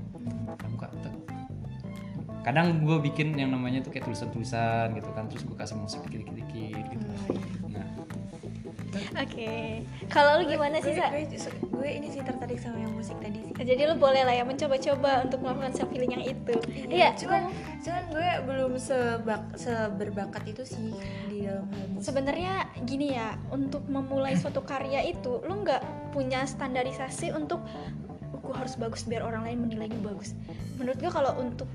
[2.42, 6.84] Kadang gue bikin yang namanya tuh kayak tulisan-tulisan gitu kan terus gue kasih musik dikit-dikit
[6.90, 7.06] gitu
[7.70, 7.86] nah
[8.92, 11.08] Oke, kalau lu gimana sih gue, Sa?
[11.12, 11.24] gue,
[11.64, 15.24] gue ini sih tertarik sama yang musik tadi sih Jadi lu boleh lah ya mencoba-coba
[15.24, 16.56] untuk melakukan self healing yang itu.
[16.92, 17.48] Iya, cuman
[17.80, 20.92] cuman gue belum sebak seberbakat itu sih
[21.32, 21.68] di dalam
[22.04, 27.64] sebenarnya gini ya, untuk memulai suatu karya itu lu nggak punya standarisasi untuk
[28.42, 30.36] gue harus bagus biar orang lain menilai gue bagus.
[30.76, 31.68] Menurut gue kalau untuk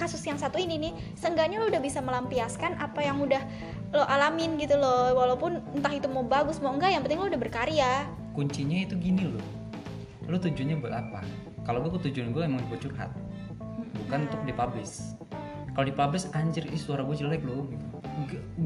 [0.00, 3.44] kasus yang satu ini nih, seenggaknya lu udah bisa melampiaskan apa yang udah
[3.92, 7.40] lo alamin gitu loh, walaupun entah itu mau bagus mau enggak, yang penting lu udah
[7.40, 8.08] berkarya.
[8.30, 9.42] kuncinya itu gini loh
[10.24, 11.20] lu tujuannya buat apa
[11.66, 13.10] kalau gue tujuan gue emang buat curhat
[14.06, 15.18] bukan untuk dipublish
[15.74, 17.86] kalau dipublish anjir ih suara gue jelek loh gitu.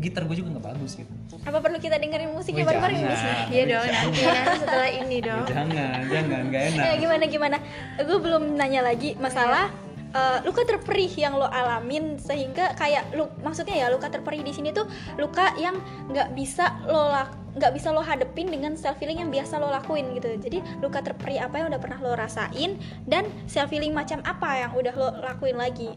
[0.03, 1.09] Gitar gue juga nggak bagus gitu
[1.47, 3.17] Apa perlu kita dengerin musik Wih, ya bareng-bareng jangan.
[3.17, 3.35] sih?
[3.55, 4.35] iya dong nanti jangan.
[4.35, 5.67] nanti setelah ini dong jangan
[6.11, 7.57] jangan nggak enak Ya gimana gimana?
[8.03, 9.71] Gue belum nanya lagi masalah
[10.15, 14.71] eh, luka terperih yang lo alamin sehingga kayak lu maksudnya ya luka terperih di sini
[14.71, 14.87] tuh
[15.19, 15.75] luka yang
[16.09, 17.11] nggak bisa lo
[17.55, 20.27] nggak bisa lo hadepin dengan self healing yang biasa lo lakuin gitu.
[20.39, 22.75] Jadi luka terperih apa yang udah pernah lo rasain
[23.07, 25.95] dan self healing macam apa yang udah lo lakuin lagi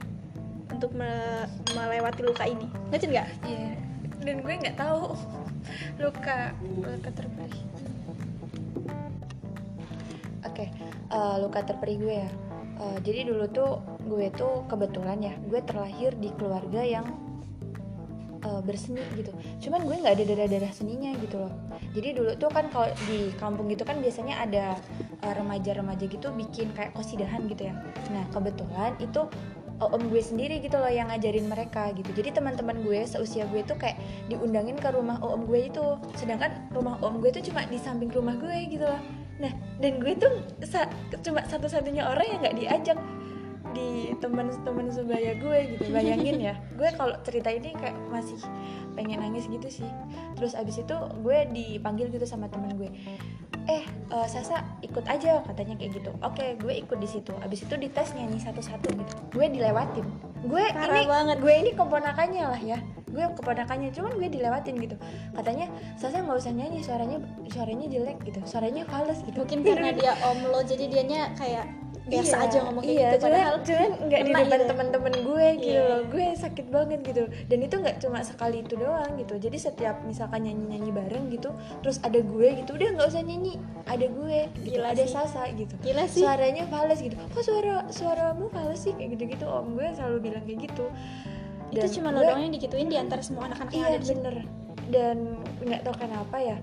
[0.70, 2.70] untuk me- melewati luka ini.
[2.94, 3.28] Ngerti nggak?
[3.50, 3.70] Iya.
[4.22, 5.18] Dan gue nggak tahu
[6.04, 7.64] luka luka terperih.
[10.46, 10.66] Oke,
[11.10, 12.30] eh, luka terperih gue ya.
[12.78, 17.06] Eh, jadi dulu tuh gue tuh kebetulan ya, gue terlahir di keluarga yang
[18.46, 19.34] eh, berseni gitu.
[19.66, 21.54] Cuman gue nggak ada darah-darah seninya gitu loh.
[21.98, 24.78] Jadi dulu tuh kan kalau di kampung gitu kan biasanya ada
[25.26, 27.74] eh, remaja-remaja gitu bikin kayak kosidahan gitu ya.
[28.14, 29.26] Nah kebetulan itu
[29.78, 32.10] om gue sendiri gitu loh yang ngajarin mereka gitu.
[32.14, 33.98] Jadi teman-teman gue seusia gue tuh kayak
[34.30, 35.98] diundangin ke rumah om gue itu.
[36.14, 39.02] Sedangkan rumah om gue tuh cuma di samping rumah gue gitu loh.
[39.38, 40.34] Nah dan gue tuh
[40.66, 40.90] sa-
[41.22, 43.00] cuma satu-satunya orang yang nggak diajak
[43.76, 46.56] di teman-teman sebaya gue gitu bayangin ya.
[46.80, 48.40] Gue kalau cerita ini kayak masih
[48.96, 49.90] pengen nangis gitu sih.
[50.40, 52.90] Terus abis itu gue dipanggil gitu sama temen gue
[53.68, 56.12] eh eh, Sasa ikut aja katanya kayak gitu.
[56.24, 57.36] Oke gue ikut di situ.
[57.44, 59.14] Abis itu dites nyanyi satu-satu gitu.
[59.36, 60.08] Gue dilewatin.
[60.48, 61.38] Gue Parah ini banget.
[61.44, 62.80] gue ini keponakannya lah ya.
[63.12, 64.96] Gue keponakannya cuman gue dilewatin gitu.
[65.36, 65.68] Katanya
[66.00, 67.18] Sasa nggak usah nyanyi suaranya
[67.52, 68.40] suaranya jelek gitu.
[68.48, 69.44] Suaranya fals gitu.
[69.44, 71.68] Mungkin karena dia om lo jadi dianya kayak
[72.08, 74.70] biasa Iya, aja ngomong kayak iya, gitu cuman, padahal cuman nggak di depan gitu.
[74.72, 76.02] teman-teman gue gitu loh.
[76.08, 77.24] Gue sakit banget gitu.
[77.52, 79.34] Dan itu nggak cuma sekali itu doang gitu.
[79.36, 81.50] Jadi setiap misalkan nyanyi nyanyi bareng gitu
[81.84, 83.54] terus ada gue gitu udah nggak usah nyanyi.
[83.86, 85.14] Ada gue gitu Gila ada sih.
[85.14, 85.74] Sasa gitu.
[85.84, 86.24] Gila sih.
[86.24, 87.16] suaranya fals gitu.
[87.20, 88.94] Kok suara suaramu fals sih?
[88.96, 90.86] Kayak gitu gitu om gue selalu bilang kayak gitu.
[91.68, 94.08] Itu Dan cuma lo doang yang digituin di antara semua anak-anak yang iya ada di
[94.16, 94.36] bener.
[94.88, 95.18] Dan
[95.60, 96.58] nggak tahu kenapa ya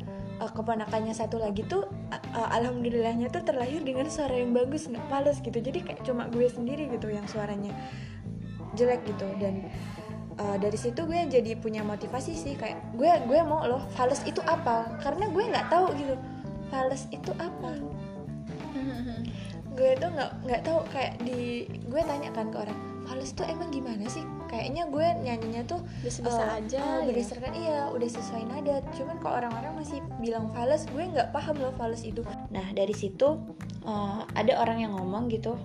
[0.45, 5.41] eh, keponakannya satu lagi tuh a- alhamdulillahnya tuh terlahir dengan suara yang bagus nggak fals
[5.41, 5.57] gitu.
[5.57, 7.73] Jadi kayak cuma gue sendiri gitu yang suaranya
[8.77, 9.25] jelek gitu.
[9.41, 9.65] Dan
[10.37, 14.45] eh, dari situ gue jadi punya motivasi sih kayak gue gue mau loh fals itu
[14.45, 15.01] apa?
[15.01, 16.15] Karena gue nggak tahu gitu
[16.69, 17.73] fals itu apa?
[19.75, 22.79] Gue tuh nggak nggak tahu kayak di gue tanya kan ke orang
[23.11, 24.23] fals tuh emang gimana sih
[24.55, 27.11] kayaknya gue nyanyinya tuh Bisa-bisa eh, aja ya.
[27.11, 31.75] berdasarkan iya udah sesuai nada cuman kok orang-orang masih bilang fals gue nggak paham loh
[31.75, 32.23] fals itu.
[32.55, 33.35] Nah dari situ
[33.83, 35.59] eh, ada orang yang ngomong gitu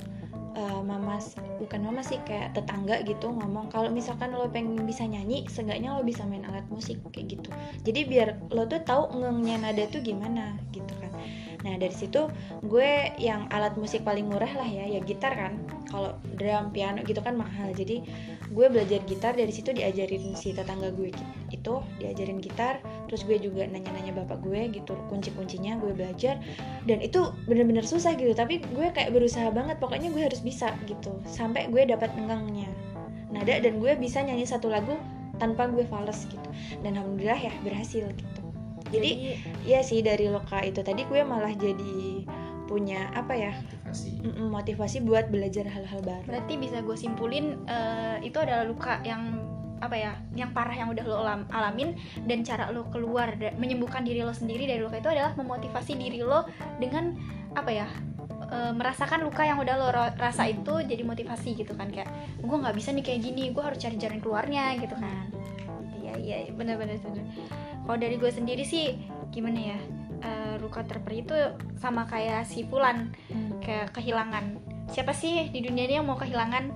[0.57, 1.21] eh, mama
[1.61, 6.01] bukan mama sih kayak tetangga gitu ngomong kalau misalkan lo pengen bisa nyanyi seenggaknya lo
[6.01, 7.53] bisa main alat musik kayak gitu.
[7.85, 11.13] Jadi biar lo tuh tahu ngengnya nada tuh gimana gitu kan
[11.59, 12.31] nah dari situ
[12.63, 15.59] gue yang alat musik paling murah lah ya ya gitar kan.
[15.91, 17.75] Kalau drum piano gitu kan mahal.
[17.75, 18.05] Jadi
[18.49, 21.11] gue belajar gitar dari situ diajarin si tetangga gue
[21.51, 22.79] itu diajarin gitar.
[23.11, 26.39] Terus gue juga nanya-nanya bapak gue gitu kunci-kuncinya gue belajar.
[26.87, 29.75] Dan itu bener-bener susah gitu tapi gue kayak berusaha banget.
[29.83, 32.71] Pokoknya gue harus bisa gitu sampai gue dapat ngengnya
[33.29, 34.95] nada dan gue bisa nyanyi satu lagu
[35.43, 36.49] tanpa gue fals gitu.
[36.79, 38.38] Dan alhamdulillah ya berhasil gitu
[38.89, 39.11] jadi
[39.65, 42.25] Iya sih dari loka itu tadi gue malah jadi
[42.69, 43.53] punya apa ya
[43.89, 46.25] motivasi motivasi buat belajar hal-hal baru.
[46.29, 49.41] berarti bisa gue simpulin eh, itu adalah luka yang
[49.79, 51.95] apa ya yang parah yang udah lo alam- alamin
[52.27, 56.45] dan cara lo keluar menyembuhkan diri lo sendiri dari luka itu adalah memotivasi diri lo
[56.77, 57.15] dengan
[57.55, 57.87] apa ya
[58.53, 62.11] eh, merasakan luka yang udah lo rasa itu jadi motivasi gitu kan kayak
[62.43, 65.31] gue nggak bisa nih kayak gini gue harus cari jalan keluarnya gitu kan
[65.99, 67.25] iya iya iya, bener-bener bener.
[67.89, 68.93] Kalau dari gue sendiri sih
[69.33, 69.79] gimana ya
[70.21, 71.33] eh, luka terperi itu
[71.81, 73.09] sama kayak si Fulan
[73.65, 74.61] kayak kehilangan.
[74.93, 76.69] Siapa sih di dunia ini yang mau kehilangan?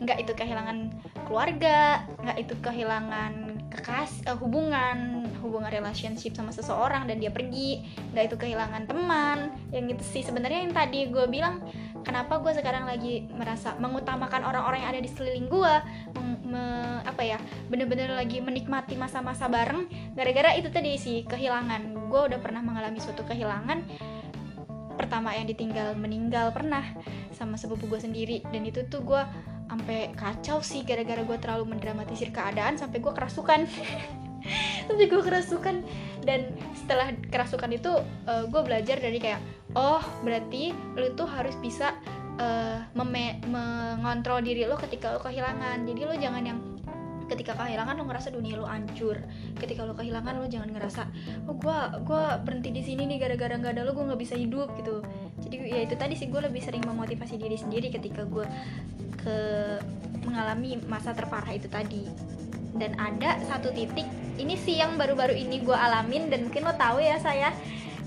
[0.00, 0.88] Nggak itu kehilangan
[1.28, 3.43] keluarga nggak itu kehilangan
[3.74, 9.90] kekas eh, hubungan hubungan relationship sama seseorang dan dia pergi nggak itu kehilangan teman yang
[9.90, 10.22] itu sih.
[10.22, 11.60] Sebenarnya yang tadi gue bilang
[12.06, 15.74] kenapa gue sekarang lagi merasa mengutamakan orang-orang yang ada di sekeliling gue
[16.46, 22.08] me- apa ya bener-bener lagi menikmati masa-masa bareng gara-gara itu tadi sih kehilangan.
[22.08, 23.82] Gue udah pernah mengalami suatu kehilangan.
[24.94, 26.86] Pertama yang ditinggal meninggal pernah
[27.34, 28.46] sama sepupu gue sendiri.
[28.46, 29.22] Dan itu tuh gue
[29.66, 33.66] sampai kacau sih gara-gara gue terlalu mendramatisir keadaan sampai gue kerasukan.
[34.88, 35.82] Tapi gue kerasukan.
[36.24, 37.92] Dan setelah kerasukan itu
[38.24, 39.40] gue belajar dari kayak
[39.76, 41.96] oh berarti lu tuh harus bisa
[42.38, 45.84] eh, meme- mengontrol diri lo ketika lo kehilangan.
[45.84, 46.60] Jadi lo jangan yang
[47.24, 49.16] ketika kehilangan lo ngerasa dunia lo hancur.
[49.56, 51.02] Ketika lo kehilangan lo jangan ngerasa
[51.48, 54.72] oh gue gua berhenti di sini nih gara-gara nggak ada lo gue nggak bisa hidup
[54.76, 55.00] gitu.
[55.40, 58.44] Jadi ya itu tadi sih gue lebih sering memotivasi diri sendiri ketika gue
[59.24, 59.36] ke
[60.28, 62.04] mengalami masa terparah itu tadi.
[62.74, 64.06] Dan ada satu titik
[64.36, 67.54] ini sih yang baru-baru ini gue alamin dan mungkin lo tahu ya saya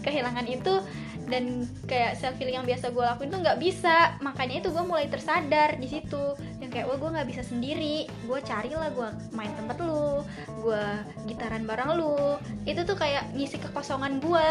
[0.04, 0.84] kehilangan itu
[1.28, 4.16] dan kayak self healing yang biasa gue lakuin tuh nggak bisa.
[4.24, 6.36] Makanya itu gue mulai tersadar di situ.
[6.64, 8.08] Yang kayak wah gue nggak bisa sendiri.
[8.24, 10.24] Gue carilah gue main tempat lu
[10.64, 10.84] gue
[11.28, 12.40] gitaran bareng lu.
[12.64, 14.48] Itu tuh kayak ngisi kekosongan gue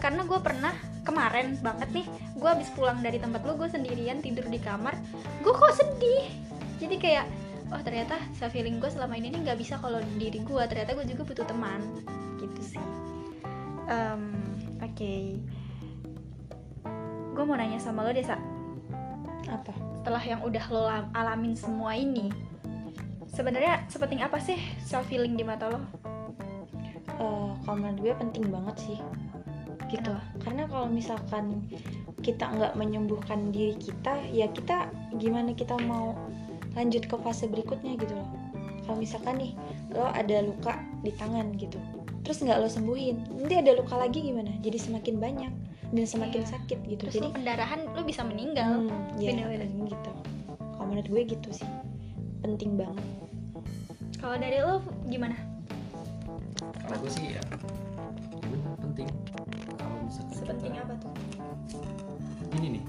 [0.00, 0.72] karena gue pernah
[1.04, 4.92] kemarin banget nih gue habis pulang dari tempat lu gue sendirian tidur di kamar.
[5.40, 6.28] Gue kok sedih.
[6.76, 7.26] Jadi kayak
[7.72, 11.22] oh ternyata self healing gue selama ini nggak bisa kalau diri gue ternyata gue juga
[11.24, 11.80] butuh teman.
[12.36, 12.84] Gitu sih.
[13.88, 14.22] Em,
[14.84, 15.14] oke.
[17.32, 18.36] Gue mau nanya sama lo desa
[19.48, 19.72] apa?
[20.02, 22.30] Setelah yang udah lo lam- alamin semua ini
[23.36, 25.80] sebenarnya sepenting apa sih self healing di mata lo?
[27.16, 28.98] Eh, kalau menurut gue penting banget sih
[29.88, 30.12] gitu.
[30.12, 30.42] Kenapa?
[30.42, 31.44] karena kalau misalkan
[32.22, 36.14] kita nggak menyembuhkan diri kita ya kita gimana kita mau
[36.74, 38.28] lanjut ke fase berikutnya gitu loh.
[38.82, 39.52] Kalau misalkan nih
[39.94, 41.78] lo ada luka di tangan gitu
[42.22, 44.50] terus nggak lo sembuhin nanti ada luka lagi gimana?
[44.58, 45.52] Jadi semakin banyak
[45.94, 46.50] dan semakin Iya.
[46.58, 47.02] sakit gitu.
[47.06, 48.82] Terus jadi lo pendarahan lo bisa meninggal.
[48.90, 49.70] Hmm, ya Bener-bener.
[49.86, 50.10] gitu.
[50.58, 51.68] Kalau menurut gue gitu sih.
[52.42, 53.06] Penting banget.
[54.18, 55.38] Kalau dari lo gimana?
[56.82, 57.42] Kalau gue sih ya
[60.16, 61.12] sepenting kita- apa tuh?
[62.56, 62.84] Ini nih.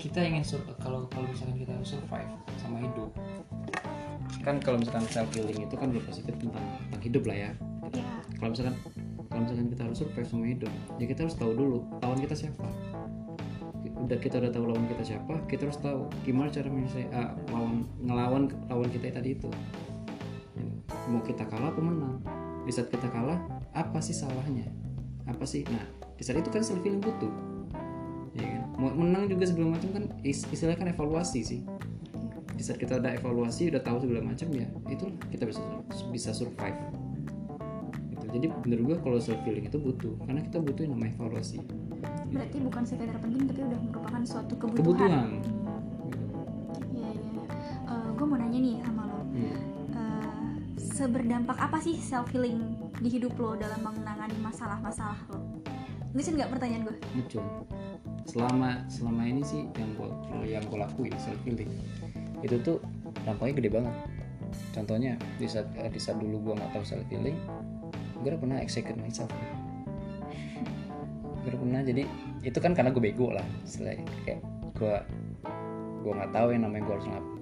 [0.00, 3.10] Kita ingin sur kalau kalau misalkan kita harus survive sama hidup.
[4.42, 7.50] Kan kalau misalkan self healing itu kan berpikir tentang tentang hidup lah ya.
[7.94, 8.06] Ya
[8.40, 8.74] kalau misalkan
[9.28, 12.66] kalau misalkan kita harus survive sama hidup ya kita harus tahu dulu lawan kita siapa.
[14.00, 17.86] Udah kita udah tahu lawan kita siapa kita harus tahu gimana cara menyelesaikan ah, lawan
[18.00, 19.50] ngelawan lawan kita tadi itu.
[21.06, 22.18] Mau kita kalah apa menang
[22.62, 23.38] di saat kita kalah
[23.72, 24.68] apa sih salahnya?
[25.24, 25.64] Apa sih?
[25.66, 25.84] Nah
[26.14, 27.32] di saat itu kan self healing butuh.
[28.32, 28.62] Ya kan?
[28.76, 31.60] Mau menang juga segala macam kan is- istilahnya kan evaluasi sih.
[32.52, 35.60] Di saat kita udah evaluasi udah tahu segala macam ya itu kita bisa
[36.10, 36.76] bisa survive.
[38.10, 38.26] Gitu.
[38.30, 41.58] jadi menurut gue kalau self healing itu butuh karena kita butuh yang namanya evaluasi.
[42.30, 45.28] Berarti bukan sekedar penting tapi udah merupakan suatu kebutuhan, kebutuhan.
[46.94, 47.42] Iya iya.
[48.14, 49.18] Gue mau nanya nih sama lo.
[49.18, 49.18] Hmm.
[49.18, 49.19] Eh,
[51.00, 55.40] seberdampak apa sih self healing di hidup lo dalam menangani masalah-masalah lo?
[56.12, 56.96] Listen nggak pertanyaan gue?
[57.16, 57.40] muncul
[58.28, 60.12] selama selama ini sih yang gua
[60.44, 61.72] yang gua lakuin self healing
[62.44, 62.84] itu tuh
[63.24, 63.94] dampaknya gede banget.
[64.76, 67.36] Contohnya di saat eh, di saat dulu gua nggak tahu self healing
[68.20, 69.32] gue udah pernah execute myself.
[71.40, 72.04] Gue udah pernah jadi
[72.44, 74.04] itu kan karena gue bego lah istilahnya.
[74.28, 74.44] Kayak
[74.76, 74.94] gue
[76.04, 77.39] gue nggak tahu yang namanya gue harus apa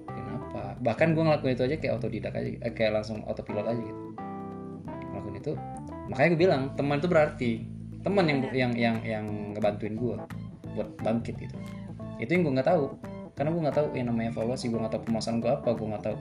[0.79, 4.01] bahkan gue ngelakuin itu aja kayak otodidak aja eh, kayak langsung autopilot aja gitu.
[5.11, 5.53] Ngelakuin itu.
[6.09, 7.51] Makanya gue bilang teman itu berarti
[7.99, 9.25] teman yang yang yang yang
[9.55, 10.15] ngebantuin gue
[10.75, 11.55] buat bangkit gitu.
[12.23, 12.95] Itu yang gue nggak tahu.
[13.35, 16.03] Karena gue nggak tahu yang namanya evaluasi gue nggak tahu permasalahan gue apa gue nggak
[16.03, 16.17] tahu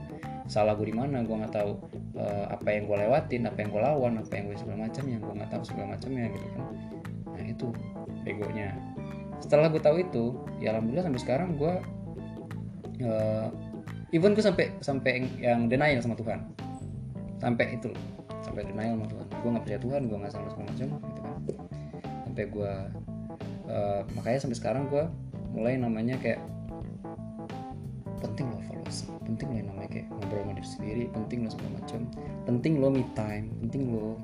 [0.49, 1.73] salah gue di mana gue nggak tahu
[2.15, 5.21] eh, apa yang gue lewatin apa yang gue lawan apa yang gue segala macam yang
[5.21, 6.65] gue nggak tahu segala macamnya gitu kan.
[7.35, 7.67] Nah itu
[8.23, 8.69] begonya.
[9.39, 10.25] Setelah gue tahu itu
[10.59, 11.75] ya alhamdulillah sampai sekarang gue
[13.03, 13.47] eh,
[14.13, 16.41] even gue sampai sampai yang, denial sama Tuhan.
[17.39, 17.93] Sampai itu
[18.41, 19.27] sampai denial sama Tuhan.
[19.29, 21.35] Gue nggak percaya Tuhan gue nggak salah segala macam gitu kan.
[22.29, 22.73] Sampai gue
[23.69, 25.05] eh, makanya sampai sekarang gue
[25.53, 26.41] mulai namanya kayak
[28.19, 32.01] penting lo evaluasi penting lo namanya kayak ngobrol sama diri sendiri penting lo segala macam.
[32.49, 34.17] Penting lo me time penting lo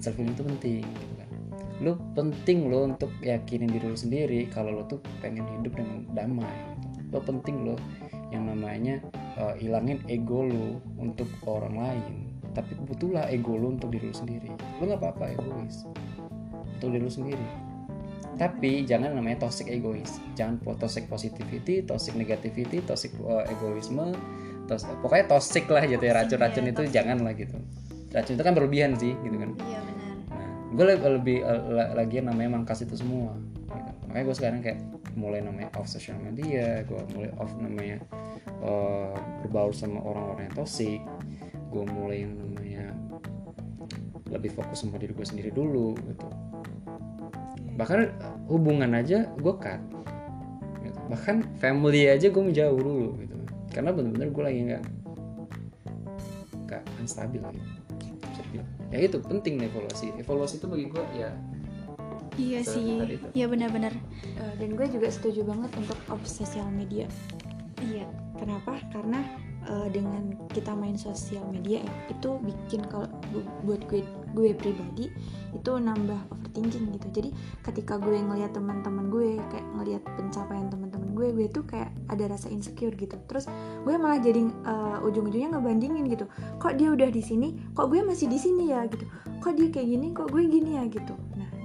[0.00, 1.30] self itu penting gitu kan.
[1.84, 6.56] Lo penting lo untuk yakinin diri lo sendiri kalau lo tuh pengen hidup dengan damai
[6.80, 6.88] gitu.
[7.14, 7.76] lo penting lo
[8.34, 8.98] yang namanya
[9.40, 12.14] uh, hilangin ego lo untuk orang lain.
[12.56, 14.48] Tapi butuhlah ego lu untuk diri lu sendiri.
[14.80, 15.84] Lu nggak apa-apa egois
[16.76, 17.46] untuk diri lu sendiri.
[18.36, 20.20] Tapi jangan namanya toxic egois.
[20.36, 24.16] Jangan toxic positivity toxic negativity toxic uh, egoisme.
[24.66, 27.54] Tos pokoknya toxic lah gitu ya racun-racun itu jangan lah gitu.
[28.10, 29.54] Racun itu kan berlebihan sih gitu kan.
[29.62, 30.14] Iya benar.
[30.32, 33.36] Nah, gue lebih, lebih uh, la- lagi namanya mangkas itu semua.
[33.68, 33.90] Gitu.
[34.10, 34.78] Makanya gue sekarang kayak
[35.16, 37.98] mulai namanya off social media, gue mulai off namanya
[38.60, 41.00] uh, berbaur sama orang-orang yang toxic.
[41.72, 42.92] Gue mulai yang namanya
[44.28, 46.28] lebih fokus sama diri gue sendiri dulu gitu.
[47.80, 49.80] Bahkan uh, hubungan aja gue cut.
[50.84, 50.98] Gitu.
[51.08, 53.36] Bahkan family aja gue menjauh dulu gitu.
[53.72, 54.84] Karena bener-bener gue lagi nggak
[56.68, 57.72] nggak unstabil gitu.
[58.92, 60.12] Ya itu penting nih evaluasi.
[60.20, 61.32] Evaluasi itu bagi gue ya
[62.36, 63.92] iya sih iya benar-benar
[64.36, 67.08] Eh, dan gue juga setuju banget untuk off sosial media
[67.80, 68.04] iya
[68.36, 68.76] Kenapa?
[68.92, 69.24] Karena
[69.64, 74.04] eh, dengan kita main sosial media ya, itu bikin kalau bu- buat gue
[74.36, 75.08] gue pribadi
[75.56, 77.08] itu nambah overthinking gitu.
[77.16, 77.30] Jadi
[77.64, 82.52] ketika gue ngelihat teman-teman gue kayak ngelihat pencapaian teman-teman gue, gue tuh kayak ada rasa
[82.52, 83.16] insecure gitu.
[83.24, 83.48] Terus
[83.88, 86.28] gue malah jadi eh, ujung-ujungnya ngebandingin gitu.
[86.60, 89.08] Kok dia udah di sini, kok gue masih di sini ya gitu.
[89.40, 91.16] Kok dia kayak gini, kok gue gini ya gitu.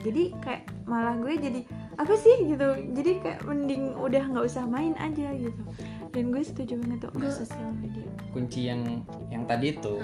[0.01, 1.61] Jadi kayak malah gue jadi
[1.97, 2.49] apa sih?
[2.49, 2.67] gitu.
[2.97, 5.61] Jadi kayak mending udah nggak usah main aja gitu.
[6.11, 8.03] Dan gue setuju banget tuh sama sosial media.
[8.31, 8.83] kunci yang
[9.27, 9.99] yang tadi itu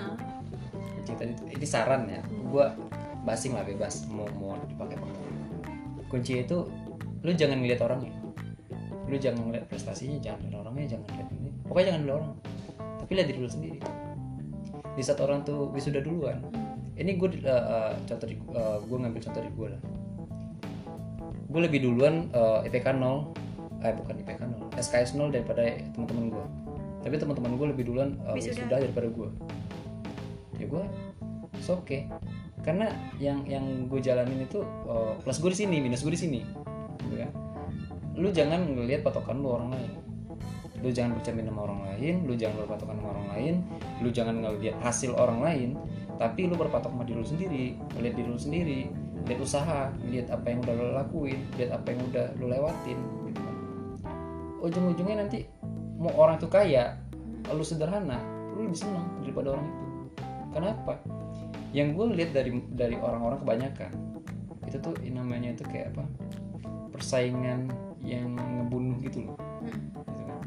[0.99, 2.21] kunci tadi itu ini saran ya.
[2.23, 2.65] Gue
[3.27, 5.07] basing lah bebas mau mau dipakai apa
[6.07, 6.63] kunci itu
[7.25, 8.13] lu jangan ngeliat orangnya.
[9.07, 11.49] Lu jangan ngeliat prestasinya jangan ngeliat orangnya jangan ngeliat ini.
[11.67, 12.33] Pokoknya jangan ngeliat orang.
[12.77, 13.79] Tapi lihat diri lu sendiri.
[14.95, 16.39] Di saat orang tuh wisuda duluan
[16.97, 17.29] ini gue
[18.09, 18.35] contoh di,
[18.89, 19.81] gue ngambil contoh dari gue lah.
[21.47, 23.47] Gue lebih duluan uh, IPK 0
[23.85, 24.41] eh bukan IPK
[24.73, 25.61] 0 SKS 0 daripada
[25.93, 26.45] teman-teman gue
[27.05, 28.65] tapi teman-teman gue lebih duluan uh, Wisuda.
[28.65, 29.29] wisuda daripada gue
[30.57, 30.83] ya gue
[31.57, 32.09] it's okay.
[32.65, 32.91] Karena
[33.21, 36.39] yang yang gue jalanin itu uh, plus gue di sini minus gue di sini.
[37.05, 37.31] Gitu kan.
[38.17, 39.91] Lu jangan ngelihat patokan lu orang lain.
[40.83, 43.55] Lu jangan bercermin sama orang lain lu jangan berpatokan sama orang lain
[44.05, 45.69] lu jangan ngelihat hasil orang lain
[46.17, 47.65] tapi lu berpatok sama diri lu sendiri
[48.01, 48.79] lihat diri lu sendiri
[49.29, 52.99] lihat usaha lihat apa yang udah lu lakuin lihat apa yang udah lu lewatin
[53.29, 53.55] gitu kan.
[54.65, 55.39] Ujung-ujungnya nanti
[55.97, 56.97] mau orang itu kaya
[57.53, 58.19] lu sederhana
[58.57, 59.85] lu lebih senang daripada orang itu.
[60.57, 60.93] Kenapa?
[61.75, 63.91] Yang gue lihat dari dari orang-orang kebanyakan
[64.65, 66.03] itu tuh namanya itu kayak apa?
[66.91, 67.69] Persaingan
[68.01, 69.37] yang ngebunuh gitu loh.
[69.61, 70.41] Gitu kan.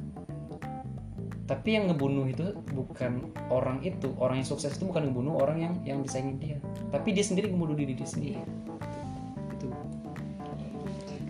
[1.51, 4.14] Tapi yang ngebunuh itu bukan orang itu.
[4.22, 6.62] Orang yang sukses itu bukan ngebunuh orang yang yang disaingin dia.
[6.94, 8.38] Tapi dia sendiri ngebunuh diri dia sendiri.
[9.59, 9.66] Itu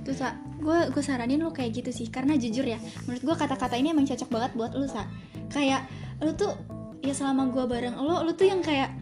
[0.04, 2.12] Tuh sa, gue gue saranin lu kayak gitu sih.
[2.12, 2.76] Karena jujur ya,
[3.08, 5.08] menurut gue kata-kata ini emang cocok banget buat lu sa.
[5.48, 5.88] Kayak
[6.20, 6.52] lu tuh
[7.00, 8.92] ya selama gue bareng lo, lu tuh yang kayak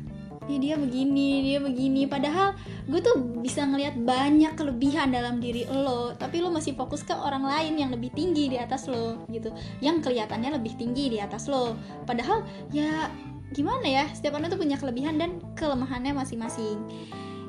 [0.48, 2.08] ya dia begini, dia begini.
[2.08, 2.56] Padahal
[2.88, 7.44] gue tuh bisa ngelihat banyak kelebihan dalam diri lo, tapi lo masih fokus ke orang
[7.44, 9.52] lain yang lebih tinggi di atas lo gitu,
[9.84, 11.76] yang kelihatannya lebih tinggi di atas lo.
[12.08, 12.42] Padahal
[12.72, 13.12] ya
[13.52, 16.80] gimana ya, setiap orang tuh punya kelebihan dan kelemahannya masing-masing.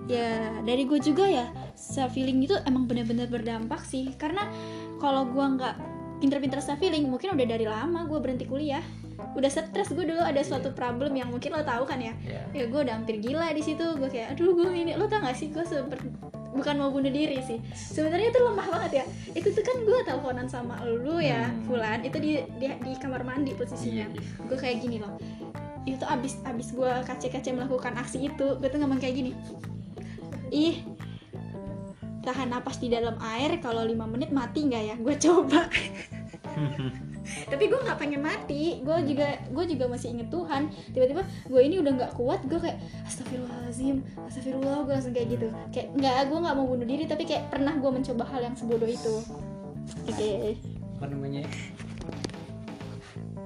[0.10, 4.12] Ya dari gue juga ya self feeling itu emang bener-bener berdampak sih.
[4.20, 4.44] Karena
[4.98, 8.84] kalau gue nggak pinter-pinter feeling mungkin udah dari lama gue berhenti kuliah.
[9.36, 12.14] Udah stres gue dulu ada suatu problem yang mungkin lo tahu kan ya.
[12.24, 13.84] Ya ya gue udah hampir gila di situ.
[13.96, 16.08] Gue kayak aduh gue ini lo tau gak sih gue seperti
[16.50, 17.60] bukan mau bunuh diri sih.
[17.72, 19.06] Sebenarnya itu lemah banget ya.
[19.36, 21.64] Itu tuh kan gue teleponan sama lu ya Hmm.
[21.68, 22.00] Fulan.
[22.04, 24.08] Itu di, di di kamar mandi posisinya.
[24.12, 24.44] Iya, iya.
[24.48, 25.16] gue kayak gini loh.
[25.88, 29.32] Itu abis abis gue kace-kace melakukan aksi itu gue tuh ngomong kayak gini
[30.50, 30.82] ih
[32.20, 34.96] tahan napas di dalam air kalau lima menit mati nggak ya?
[35.00, 35.68] Gue coba.
[37.52, 38.82] Tapi gue nggak pengen mati.
[38.82, 40.70] Gue juga gue juga masih inget Tuhan.
[40.92, 45.48] Tiba-tiba gue ini udah nggak kuat gue kayak astagfirullahalazim astagfirullah gue langsung kayak gitu.
[45.72, 48.90] Kayak nggak gue nggak mau bunuh diri tapi kayak pernah gue mencoba hal yang sebodoh
[48.90, 49.16] itu.
[50.10, 50.58] Oke.
[51.00, 51.46] Apa namanya?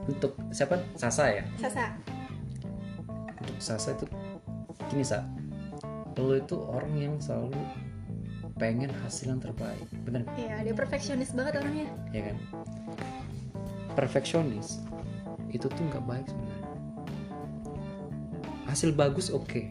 [0.09, 0.79] Untuk siapa?
[0.99, 1.43] Sasa ya?
[1.59, 1.95] Sasa.
[3.39, 4.05] Untuk Sasa itu
[4.91, 5.23] gini sa.
[6.13, 7.57] Lo itu orang yang selalu
[8.57, 9.85] pengen hasil yang terbaik.
[10.05, 10.37] Bener nggak?
[10.37, 11.87] ya dia perfeksionis banget orangnya.
[12.13, 12.37] Ya kan?
[13.97, 14.81] Perfeksionis
[15.53, 16.69] itu tuh nggak baik sebenarnya.
[18.69, 19.69] Hasil bagus oke.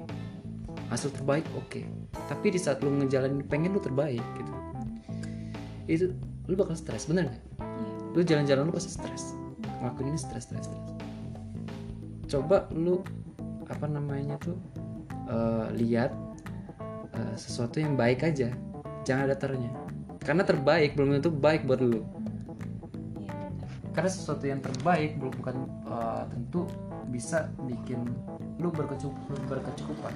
[0.91, 1.87] Hasil terbaik oke.
[2.30, 4.53] Tapi di saat lu ngejalanin pengen lu terbaik gitu.
[5.87, 6.07] Itu
[6.51, 7.43] lu bakal stres bener nggak?
[8.18, 9.35] Lu jalan-jalan lu pasti stres.
[9.83, 10.83] Ngelakuin ini stres stres stres.
[12.30, 13.03] Coba lu
[13.70, 14.59] apa namanya tuh
[15.30, 16.12] eh, lihat
[17.14, 18.53] eh, sesuatu yang baik aja
[19.03, 19.70] jangan ada ternya.
[20.22, 22.07] Karena terbaik belum tentu baik buat lu.
[23.92, 26.64] Karena sesuatu yang terbaik belum bukan uh, tentu
[27.11, 28.09] bisa bikin
[28.57, 30.14] lu berkecukupan berkecukupan.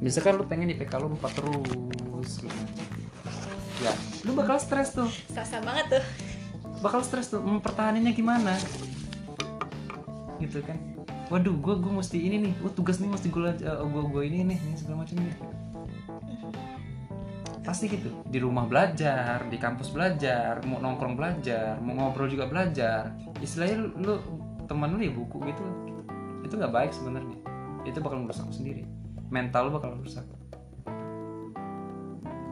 [0.00, 2.62] Misalkan lu pengen IPK lu 4 terus gitu.
[3.82, 3.92] ya
[4.24, 5.10] lu bakal stres tuh.
[5.28, 6.04] Sasa banget tuh.
[6.80, 8.54] bakal stres tuh mempertahankannya gimana?
[10.40, 10.78] Gitu kan.
[11.32, 12.52] Waduh gue gue mesti ini nih.
[12.64, 15.63] Oh tugas nih mesti gue gue gue ini nih ini segala macam ini
[17.64, 18.12] pasti gitu.
[18.28, 23.16] Di rumah belajar di kampus belajar mau nongkrong belajar mau ngobrol juga belajar.
[23.40, 24.14] Istilahnya lu, lu
[24.68, 25.64] teman lu ya buku gitu.
[26.44, 27.36] Itu nggak baik sebenarnya.
[27.88, 28.84] Itu bakal merusak lu sendiri.
[29.32, 30.28] Mental lu bakal rusak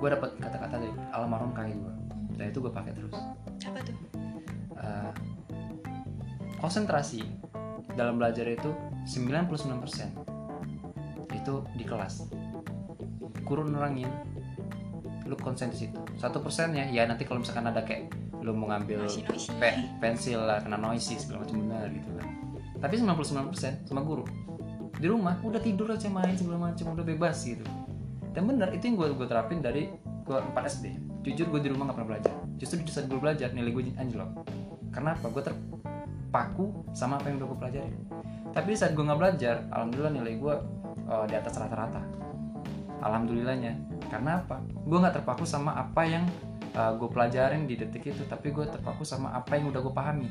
[0.02, 1.94] gue dapat kata-kata dari almarhum kakek gue
[2.34, 3.14] dan itu gue pakai terus.
[3.62, 3.94] Apa tuh?
[4.74, 5.14] Uh,
[6.58, 7.22] konsentrasi
[7.94, 8.74] dalam belajar itu
[9.06, 9.46] 99%
[11.30, 12.26] itu di kelas.
[13.46, 14.10] Kurun nerangin
[15.26, 15.98] lu konsen di situ.
[16.18, 18.12] Satu persennya ya nanti kalau misalkan ada kayak
[18.42, 19.06] lu mau ngambil
[19.58, 22.28] pe- pensil lah kena noisy segala macam benar gitu kan.
[22.82, 24.26] Tapi 99% sama guru.
[24.98, 27.62] Di rumah udah tidur aja main segala macam udah bebas gitu.
[28.32, 29.92] Dan benar itu yang gue gue terapin dari
[30.22, 30.86] gue 4 SD
[31.22, 32.34] jujur gue di rumah gak pernah belajar.
[32.58, 34.30] Justru di saat gue belajar nilai gue anjlok.
[34.90, 39.16] Karena apa gue terpaku sama apa yang udah gue pelajari tapi di saat gue nggak
[39.16, 40.54] belajar alhamdulillah nilai gue
[41.08, 42.04] eh, di atas rata-rata.
[43.02, 43.72] Alhamdulillahnya
[44.12, 44.60] karena apa?
[44.84, 46.28] Gue nggak terpaku sama apa yang
[46.72, 50.28] gue pelajarin di detik itu tapi gue terpaku sama apa yang udah gue pahami.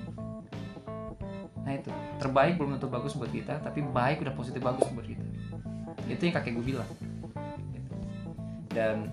[1.66, 1.90] Nah itu.
[2.22, 5.26] Terbaik belum tentu bagus buat kita tapi baik udah positif bagus buat kita.
[6.06, 6.90] Itu yang kakek gue bilang.
[8.70, 9.10] Dan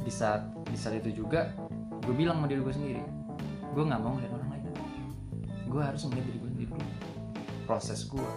[0.00, 1.52] di saat di saat itu juga
[2.04, 3.02] gue bilang sama diri gue sendiri
[3.72, 4.64] gue nggak mau ngeliat orang lain.
[5.68, 6.72] Gue harus ngeliat diri gue sendiri.
[7.64, 8.28] Proses gue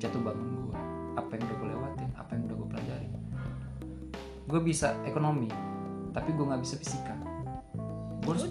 [0.00, 0.76] jatuh bangun gue
[1.16, 2.53] apa yang udah gue lewatin apa yang udah
[4.44, 5.48] gue bisa ekonomi
[6.14, 7.14] tapi gue nggak bisa fisika.
[8.22, 8.48] Gue harus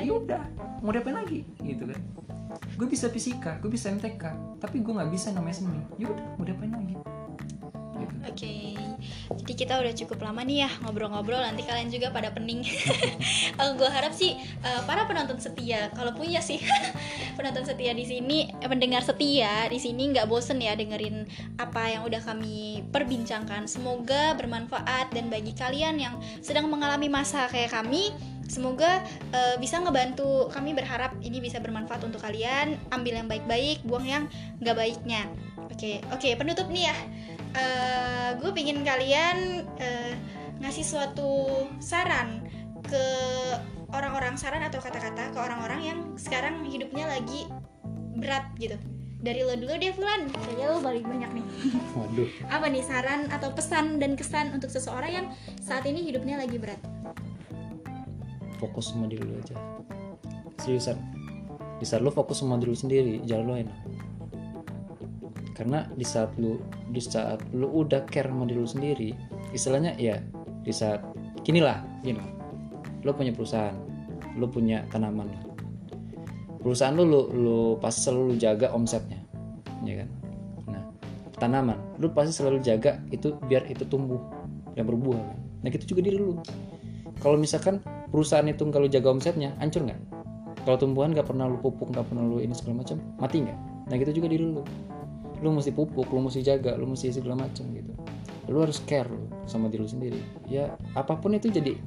[0.00, 0.42] yaudah
[0.80, 1.44] mau diapain lagi?
[1.60, 2.00] Gitu kan.
[2.78, 4.22] Gue bisa fisika gue bisa MTK
[4.58, 5.82] tapi gue nggak bisa namanya seni.
[6.00, 6.96] Yaudah mau diapain lagi?
[7.92, 8.14] Gitu.
[8.22, 8.54] Oke,
[9.42, 11.42] jadi kita udah cukup lama nih ya ngobrol-ngobrol.
[11.42, 12.64] Nanti kalian juga pada pening.
[13.78, 16.58] gue harap sih eh, para penonton setia, kalau punya sih
[17.34, 21.24] penonton setia di sini, eh, pendengar setia di sini nggak bosen ya dengerin
[21.58, 23.66] apa yang udah kami perbincangkan.
[23.66, 26.14] Semoga bermanfaat dan bagi kalian yang
[26.44, 28.12] sedang mengalami masa kayak kami,
[28.46, 29.02] semoga
[29.32, 30.52] eh, bisa ngebantu.
[30.52, 32.78] Kami berharap ini bisa bermanfaat untuk kalian.
[32.92, 34.24] Ambil yang baik-baik, buang yang
[34.60, 35.28] nggak baiknya.
[35.72, 36.96] Oke, oke penutup nih ya
[38.40, 40.16] gue pingin kalian eh,
[40.62, 42.42] ngasih suatu saran
[42.86, 43.06] ke
[43.92, 47.46] orang-orang saran atau kata-kata ke orang-orang yang sekarang hidupnya lagi
[48.16, 48.76] berat gitu.
[49.22, 50.26] Dari lo dulu deh Fulan.
[50.34, 51.46] Kayaknya lo paling banyak nih.
[52.00, 52.30] Waduh.
[52.50, 55.26] Apa nih saran atau pesan dan kesan untuk seseorang yang
[55.62, 56.80] saat ini hidupnya lagi berat?
[58.58, 59.54] Fokus sama diri lu aja.
[60.58, 60.98] Seriusan
[61.78, 63.78] di saat lu fokus sama diri lu sendiri jalan lu enak.
[65.54, 66.58] Karena di saat lu
[66.90, 69.10] di saat lu udah care sama diri lu sendiri
[69.54, 70.18] istilahnya ya
[70.62, 71.02] di saat
[71.42, 72.31] gini lah gini
[73.02, 73.74] lu punya perusahaan
[74.38, 75.28] lu punya tanaman.
[76.62, 79.22] Perusahaan lu lu, lu pasti selalu jaga omsetnya
[79.82, 80.08] ya kan?
[80.70, 80.82] Nah
[81.36, 84.22] tanaman lu pasti selalu jaga itu biar itu tumbuh
[84.78, 85.18] dan berbuah.
[85.18, 85.38] Kan?
[85.62, 86.34] nah gitu juga diri lu
[87.22, 87.78] kalau misalkan
[88.10, 90.00] perusahaan itu lu jaga omsetnya hancur nggak?
[90.62, 93.58] Kalau tumbuhan nggak pernah lu pupuk nggak pernah lu ini segala macam mati nggak?
[93.90, 94.62] Nah gitu juga diri lu
[95.42, 97.92] lu mesti pupuk lu mesti jaga lu mesti segala macam gitu.
[98.50, 100.20] Lu harus care lu sama diri lu sendiri.
[100.46, 101.78] Ya apa pun itu jadi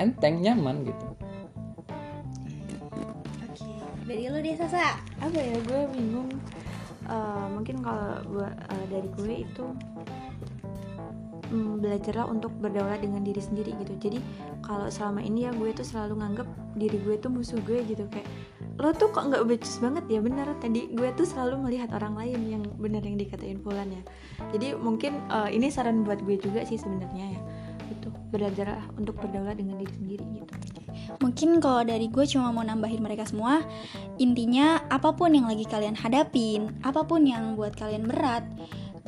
[0.00, 1.06] enteng nyaman gitu.
[3.44, 3.70] Oke
[4.10, 4.98] dari lo deh Sasa.
[5.22, 6.26] Apa ya gue bingung.
[7.06, 9.64] Eh, mungkin kalau eh, dari gue itu
[11.54, 13.94] mm, belajarlah untuk berdaulat dengan diri sendiri gitu.
[14.02, 14.18] Jadi
[14.66, 18.02] kalau selama ini ya gue tuh selalu nganggep diri gue tuh musuh gue gitu.
[18.10, 18.26] Kayak
[18.80, 20.18] lo tuh kok nggak becus banget ya?
[20.18, 24.02] Bener tadi gue tuh selalu melihat orang lain yang bener yang dikatain Fulan ya.
[24.50, 27.42] Jadi mungkin eh, ini saran buat gue juga sih sebenarnya ya
[28.30, 30.54] belajarlah untuk berdaulat dengan diri sendiri gitu.
[31.20, 33.60] Mungkin kalau dari gue cuma mau nambahin mereka semua
[34.22, 38.46] Intinya apa pun yang lagi kalian hadapin Apa pun yang buat kalian berat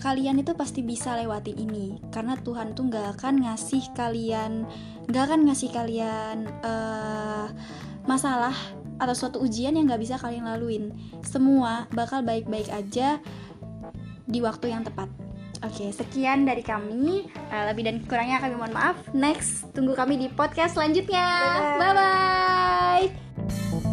[0.03, 2.01] Kalian itu pasti bisa lewatin ini.
[2.11, 4.67] Karena Tuhan tuh gak akan ngasih kalian
[5.07, 7.47] Gak akan ngasih kalian eh,
[8.09, 8.57] Masalah
[8.99, 10.91] Atau suatu ujian yang gak bisa kalian laluin.
[11.23, 13.23] Semua bakal baik-baik aja
[14.27, 15.32] Di waktu yang tepat
[15.63, 17.31] Oke, sekian dari kami.
[17.31, 18.99] Eh, lebih dan kurangnya kami mohon maaf.
[19.15, 21.27] Next, tunggu kami di podcast selanjutnya.
[21.79, 23.92] Bye bye.